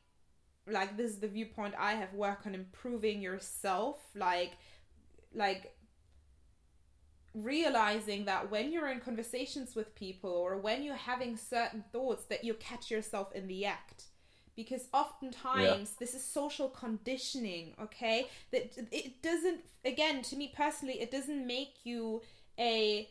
like 0.69 0.97
this 0.97 1.13
is 1.13 1.19
the 1.19 1.29
viewpoint 1.29 1.75
i 1.79 1.93
have 1.93 2.13
work 2.15 2.47
on 2.47 2.55
improving 2.55 3.21
yourself 3.21 3.99
like 4.15 4.53
like 5.35 5.77
realizing 7.35 8.25
that 8.25 8.51
when 8.51 8.73
you're 8.73 8.89
in 8.89 8.99
conversations 8.99 9.75
with 9.75 9.95
people 9.95 10.31
or 10.31 10.57
when 10.57 10.83
you're 10.83 10.95
having 10.95 11.37
certain 11.37 11.85
thoughts 11.93 12.25
that 12.25 12.43
you 12.43 12.55
catch 12.55 12.91
yourself 12.91 13.33
in 13.35 13.47
the 13.47 13.67
act 13.67 14.05
because 14.57 14.89
oftentimes 14.93 15.91
yeah. 15.91 15.97
this 16.01 16.15
is 16.15 16.25
social 16.25 16.69
conditioning 16.69 17.75
okay? 17.81 18.29
That 18.51 18.73
it 18.91 19.23
doesn't 19.23 19.61
again 19.85 20.23
to 20.23 20.37
me 20.37 20.53
personally 20.57 21.01
it 21.01 21.11
doesn't 21.11 21.47
make 21.47 21.75
you 21.85 22.23
a 22.59 23.09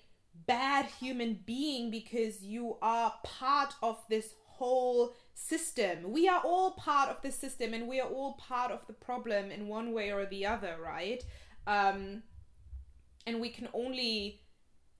bad 0.47 0.85
human 0.99 1.39
being 1.45 1.91
because 1.91 2.43
you 2.43 2.77
are 2.81 3.13
part 3.23 3.73
of 3.81 4.03
this 4.09 4.33
whole 4.45 5.13
system. 5.33 6.11
We 6.11 6.27
are 6.27 6.41
all 6.43 6.71
part 6.71 7.09
of 7.09 7.21
the 7.21 7.31
system 7.31 7.73
and 7.73 7.87
we 7.87 8.01
are 8.01 8.09
all 8.09 8.33
part 8.33 8.71
of 8.71 8.85
the 8.87 8.93
problem 8.93 9.51
in 9.51 9.67
one 9.67 9.93
way 9.93 10.11
or 10.11 10.25
the 10.25 10.45
other 10.45 10.75
right? 10.83 11.23
Um 11.67 12.23
and 13.27 13.39
we 13.39 13.49
can 13.49 13.69
only 13.73 14.41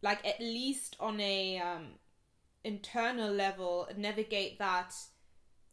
like 0.02 0.26
at 0.26 0.40
least 0.40 0.96
on 1.00 1.20
a 1.20 1.60
um 1.60 1.86
internal 2.64 3.32
level 3.32 3.88
navigate 3.96 4.58
that 4.60 4.94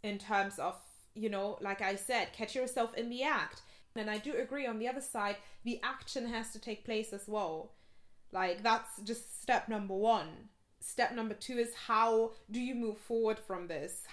in 0.03 0.19
terms 0.19 0.59
of 0.59 0.75
you 1.15 1.29
know 1.29 1.59
like 1.61 1.81
i 1.81 1.95
said 1.95 2.33
catch 2.33 2.55
yourself 2.55 2.95
in 2.95 3.09
the 3.09 3.23
act. 3.23 3.62
And 3.95 4.11
i 4.11 4.19
do 4.19 4.33
agree 4.35 4.67
on 4.67 4.79
the 4.79 4.88
other 4.88 5.01
side 5.03 5.37
the 5.65 5.81
action 5.83 6.27
has 6.27 6.51
to 6.53 6.59
take 6.59 6.85
place 6.85 7.12
as 7.12 7.29
well. 7.29 7.73
Like 8.33 8.62
that's 8.62 9.01
just 9.05 9.43
step 9.43 9.69
number 9.69 9.95
one. 9.95 10.29
Step 10.81 11.12
number 11.12 11.35
two 11.35 11.59
is 11.59 11.75
how 11.75 12.33
do 12.51 12.59
you 12.59 12.75
move 12.75 12.99
forward 12.99 13.38
from 13.38 13.69
this? 13.69 14.05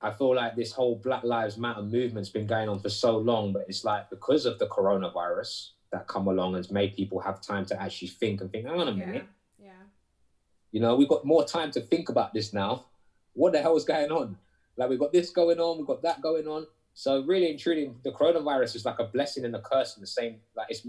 I 0.00 0.12
feel 0.12 0.36
like 0.36 0.54
this 0.54 0.72
whole 0.72 0.94
black 0.94 1.24
lives 1.24 1.56
matter 1.56 1.82
movement's 1.82 2.28
been 2.28 2.46
going 2.46 2.68
on 2.68 2.78
for 2.78 2.90
so 2.90 3.16
long 3.16 3.52
but 3.52 3.64
it's 3.68 3.84
like 3.84 4.10
because 4.10 4.44
of 4.46 4.58
the 4.58 4.66
coronavirus 4.66 5.70
that 5.90 6.06
come 6.06 6.28
along 6.28 6.54
and 6.54 6.70
made 6.70 6.94
people 6.94 7.18
have 7.18 7.40
time 7.40 7.64
to 7.64 7.82
actually 7.82 8.08
think 8.08 8.42
and 8.42 8.52
think 8.52 8.66
hang 8.66 8.78
on 8.78 8.88
a 8.88 8.92
minute. 8.92 9.24
yeah, 9.58 9.68
yeah. 9.68 9.82
you 10.70 10.80
know 10.80 10.94
we've 10.94 11.08
got 11.08 11.24
more 11.24 11.44
time 11.44 11.70
to 11.72 11.80
think 11.80 12.10
about 12.10 12.34
this 12.34 12.52
now. 12.52 12.84
What 13.32 13.52
the 13.52 13.62
hell 13.62 13.76
is 13.76 13.84
going 13.84 14.12
on 14.12 14.36
like 14.78 14.88
we've 14.88 14.98
got 14.98 15.12
this 15.12 15.30
going 15.30 15.58
on, 15.58 15.76
we've 15.76 15.86
got 15.86 16.02
that 16.02 16.22
going 16.22 16.46
on. 16.46 16.66
So 16.94 17.22
really 17.24 17.50
and 17.50 17.58
truly, 17.58 17.92
the 18.04 18.12
coronavirus 18.12 18.76
is 18.76 18.84
like 18.84 18.98
a 18.98 19.04
blessing 19.04 19.44
and 19.44 19.54
a 19.54 19.60
curse 19.60 19.96
in 19.96 20.00
the 20.00 20.06
same. 20.06 20.36
Like 20.56 20.68
it's 20.70 20.86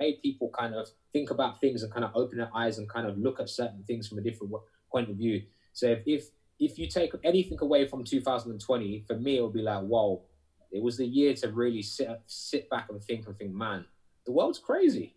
made 0.00 0.22
people 0.22 0.50
kind 0.56 0.74
of 0.74 0.88
think 1.12 1.30
about 1.30 1.60
things 1.60 1.82
and 1.82 1.92
kind 1.92 2.04
of 2.04 2.12
open 2.14 2.38
their 2.38 2.50
eyes 2.54 2.78
and 2.78 2.88
kind 2.88 3.06
of 3.06 3.18
look 3.18 3.40
at 3.40 3.48
certain 3.48 3.84
things 3.84 4.08
from 4.08 4.18
a 4.18 4.22
different 4.22 4.52
point 4.90 5.10
of 5.10 5.16
view. 5.16 5.42
So 5.72 5.88
if 5.88 6.02
if, 6.06 6.24
if 6.58 6.78
you 6.78 6.88
take 6.88 7.12
anything 7.24 7.58
away 7.60 7.86
from 7.86 8.04
2020, 8.04 9.04
for 9.06 9.16
me 9.16 9.38
it 9.38 9.42
would 9.42 9.52
be 9.52 9.62
like, 9.62 9.82
whoa, 9.82 10.22
it 10.72 10.82
was 10.82 10.96
the 10.96 11.06
year 11.06 11.34
to 11.34 11.52
really 11.52 11.82
sit 11.82 12.08
sit 12.26 12.70
back 12.70 12.86
and 12.90 13.02
think 13.02 13.26
and 13.26 13.36
think, 13.36 13.52
man, 13.52 13.84
the 14.26 14.32
world's 14.32 14.58
crazy. 14.58 15.16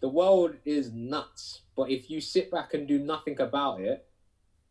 The 0.00 0.08
world 0.08 0.56
is 0.64 0.92
nuts. 0.92 1.62
But 1.76 1.90
if 1.90 2.10
you 2.10 2.20
sit 2.20 2.50
back 2.50 2.74
and 2.74 2.88
do 2.88 2.98
nothing 2.98 3.40
about 3.40 3.80
it, 3.80 4.04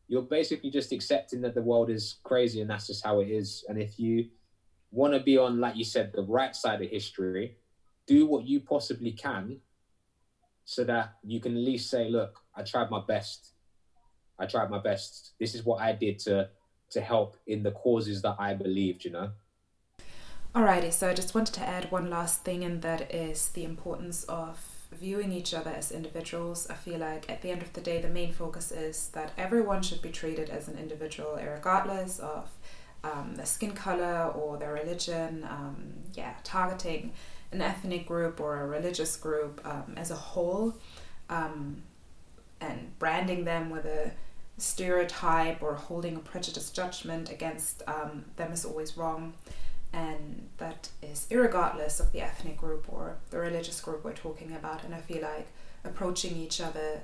you're 0.07 0.21
basically 0.21 0.69
just 0.69 0.91
accepting 0.91 1.41
that 1.41 1.55
the 1.55 1.61
world 1.61 1.89
is 1.89 2.17
crazy 2.23 2.61
and 2.61 2.69
that's 2.69 2.87
just 2.87 3.03
how 3.03 3.19
it 3.19 3.29
is. 3.29 3.65
And 3.67 3.81
if 3.81 3.99
you 3.99 4.29
want 4.91 5.13
to 5.13 5.19
be 5.19 5.37
on, 5.37 5.59
like 5.59 5.75
you 5.75 5.83
said, 5.83 6.11
the 6.13 6.23
right 6.23 6.55
side 6.55 6.81
of 6.81 6.89
history, 6.89 7.57
do 8.07 8.25
what 8.25 8.45
you 8.45 8.59
possibly 8.59 9.11
can 9.11 9.59
so 10.63 10.83
that 10.83 11.15
you 11.23 11.39
can 11.39 11.55
at 11.55 11.63
least 11.63 11.89
say, 11.89 12.09
look, 12.09 12.39
I 12.55 12.63
tried 12.63 12.89
my 12.89 13.01
best. 13.07 13.53
I 14.37 14.45
tried 14.45 14.69
my 14.69 14.79
best. 14.79 15.33
This 15.39 15.55
is 15.55 15.63
what 15.63 15.81
I 15.81 15.93
did 15.93 16.19
to 16.19 16.49
to 16.91 17.01
help 17.01 17.37
in 17.47 17.63
the 17.63 17.71
causes 17.71 18.21
that 18.21 18.35
I 18.37 18.53
believed, 18.53 19.05
you 19.05 19.11
know. 19.11 19.31
Alrighty, 20.53 20.93
so 20.93 21.09
I 21.09 21.13
just 21.13 21.33
wanted 21.33 21.53
to 21.55 21.67
add 21.67 21.91
one 21.91 22.09
last 22.09 22.43
thing, 22.43 22.63
and 22.63 22.81
that 22.83 23.13
is 23.13 23.49
the 23.49 23.63
importance 23.63 24.23
of 24.25 24.74
viewing 24.99 25.31
each 25.31 25.53
other 25.53 25.71
as 25.71 25.91
individuals, 25.91 26.67
I 26.69 26.73
feel 26.73 26.99
like 26.99 27.29
at 27.29 27.41
the 27.41 27.51
end 27.51 27.61
of 27.61 27.73
the 27.73 27.81
day, 27.81 28.01
the 28.01 28.09
main 28.09 28.31
focus 28.33 28.71
is 28.71 29.09
that 29.09 29.31
everyone 29.37 29.81
should 29.81 30.01
be 30.01 30.09
treated 30.09 30.49
as 30.49 30.67
an 30.67 30.77
individual, 30.77 31.35
regardless 31.35 32.19
of 32.19 32.49
um, 33.03 33.35
their 33.35 33.45
skin 33.45 33.71
color 33.71 34.31
or 34.35 34.57
their 34.57 34.73
religion. 34.73 35.45
Um, 35.49 35.93
yeah, 36.13 36.33
targeting 36.43 37.13
an 37.51 37.61
ethnic 37.61 38.07
group 38.07 38.39
or 38.39 38.61
a 38.61 38.67
religious 38.67 39.15
group 39.15 39.61
um, 39.65 39.93
as 39.97 40.11
a 40.11 40.15
whole 40.15 40.75
um, 41.29 41.81
and 42.61 42.97
branding 42.99 43.45
them 43.45 43.69
with 43.69 43.85
a 43.85 44.11
stereotype 44.57 45.61
or 45.61 45.75
holding 45.75 46.15
a 46.15 46.19
prejudiced 46.19 46.75
judgment 46.75 47.29
against 47.29 47.81
um, 47.87 48.25
them 48.37 48.51
is 48.51 48.65
always 48.65 48.97
wrong 48.97 49.33
and 49.95 50.49
that 50.57 50.89
is 51.01 51.25
regardless 51.31 52.01
of 52.01 52.11
the 52.11 52.19
ethnic 52.19 52.57
group 52.57 52.85
or 52.91 53.15
the 53.29 53.39
religious 53.39 53.79
group 53.79 54.03
we're 54.03 54.11
talking 54.11 54.53
about. 54.53 54.83
And 54.83 54.93
I 54.93 54.99
feel 54.99 55.21
like 55.21 55.47
approaching 55.85 56.35
each 56.35 56.59
other 56.59 57.01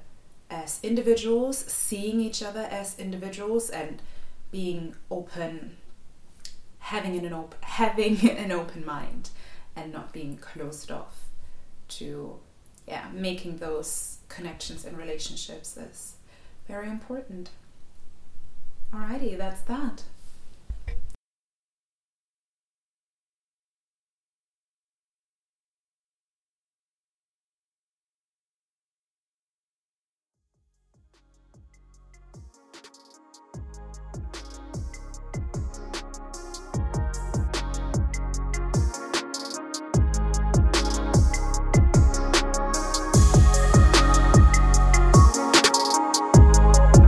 as 0.50 0.80
individuals, 0.84 1.58
seeing 1.58 2.20
each 2.20 2.44
other 2.44 2.68
as 2.70 3.00
individuals, 3.00 3.70
and 3.70 4.02
being 4.52 4.96
open, 5.10 5.78
having 6.80 7.18
an 7.18 7.32
open 7.32 7.58
having 7.62 8.30
an 8.38 8.52
open 8.52 8.86
mind, 8.86 9.30
and 9.74 9.94
not 9.94 10.12
being 10.12 10.36
closed 10.38 10.92
off 10.92 11.30
to 11.88 12.40
yeah, 12.86 13.06
making 13.14 13.58
those 13.58 14.18
connections 14.28 14.84
and 14.84 14.98
relationships 14.98 15.78
is 15.78 16.16
very 16.68 16.90
important. 16.90 17.52
Alrighty, 18.94 19.38
that's 19.38 19.62
that. 19.62 20.04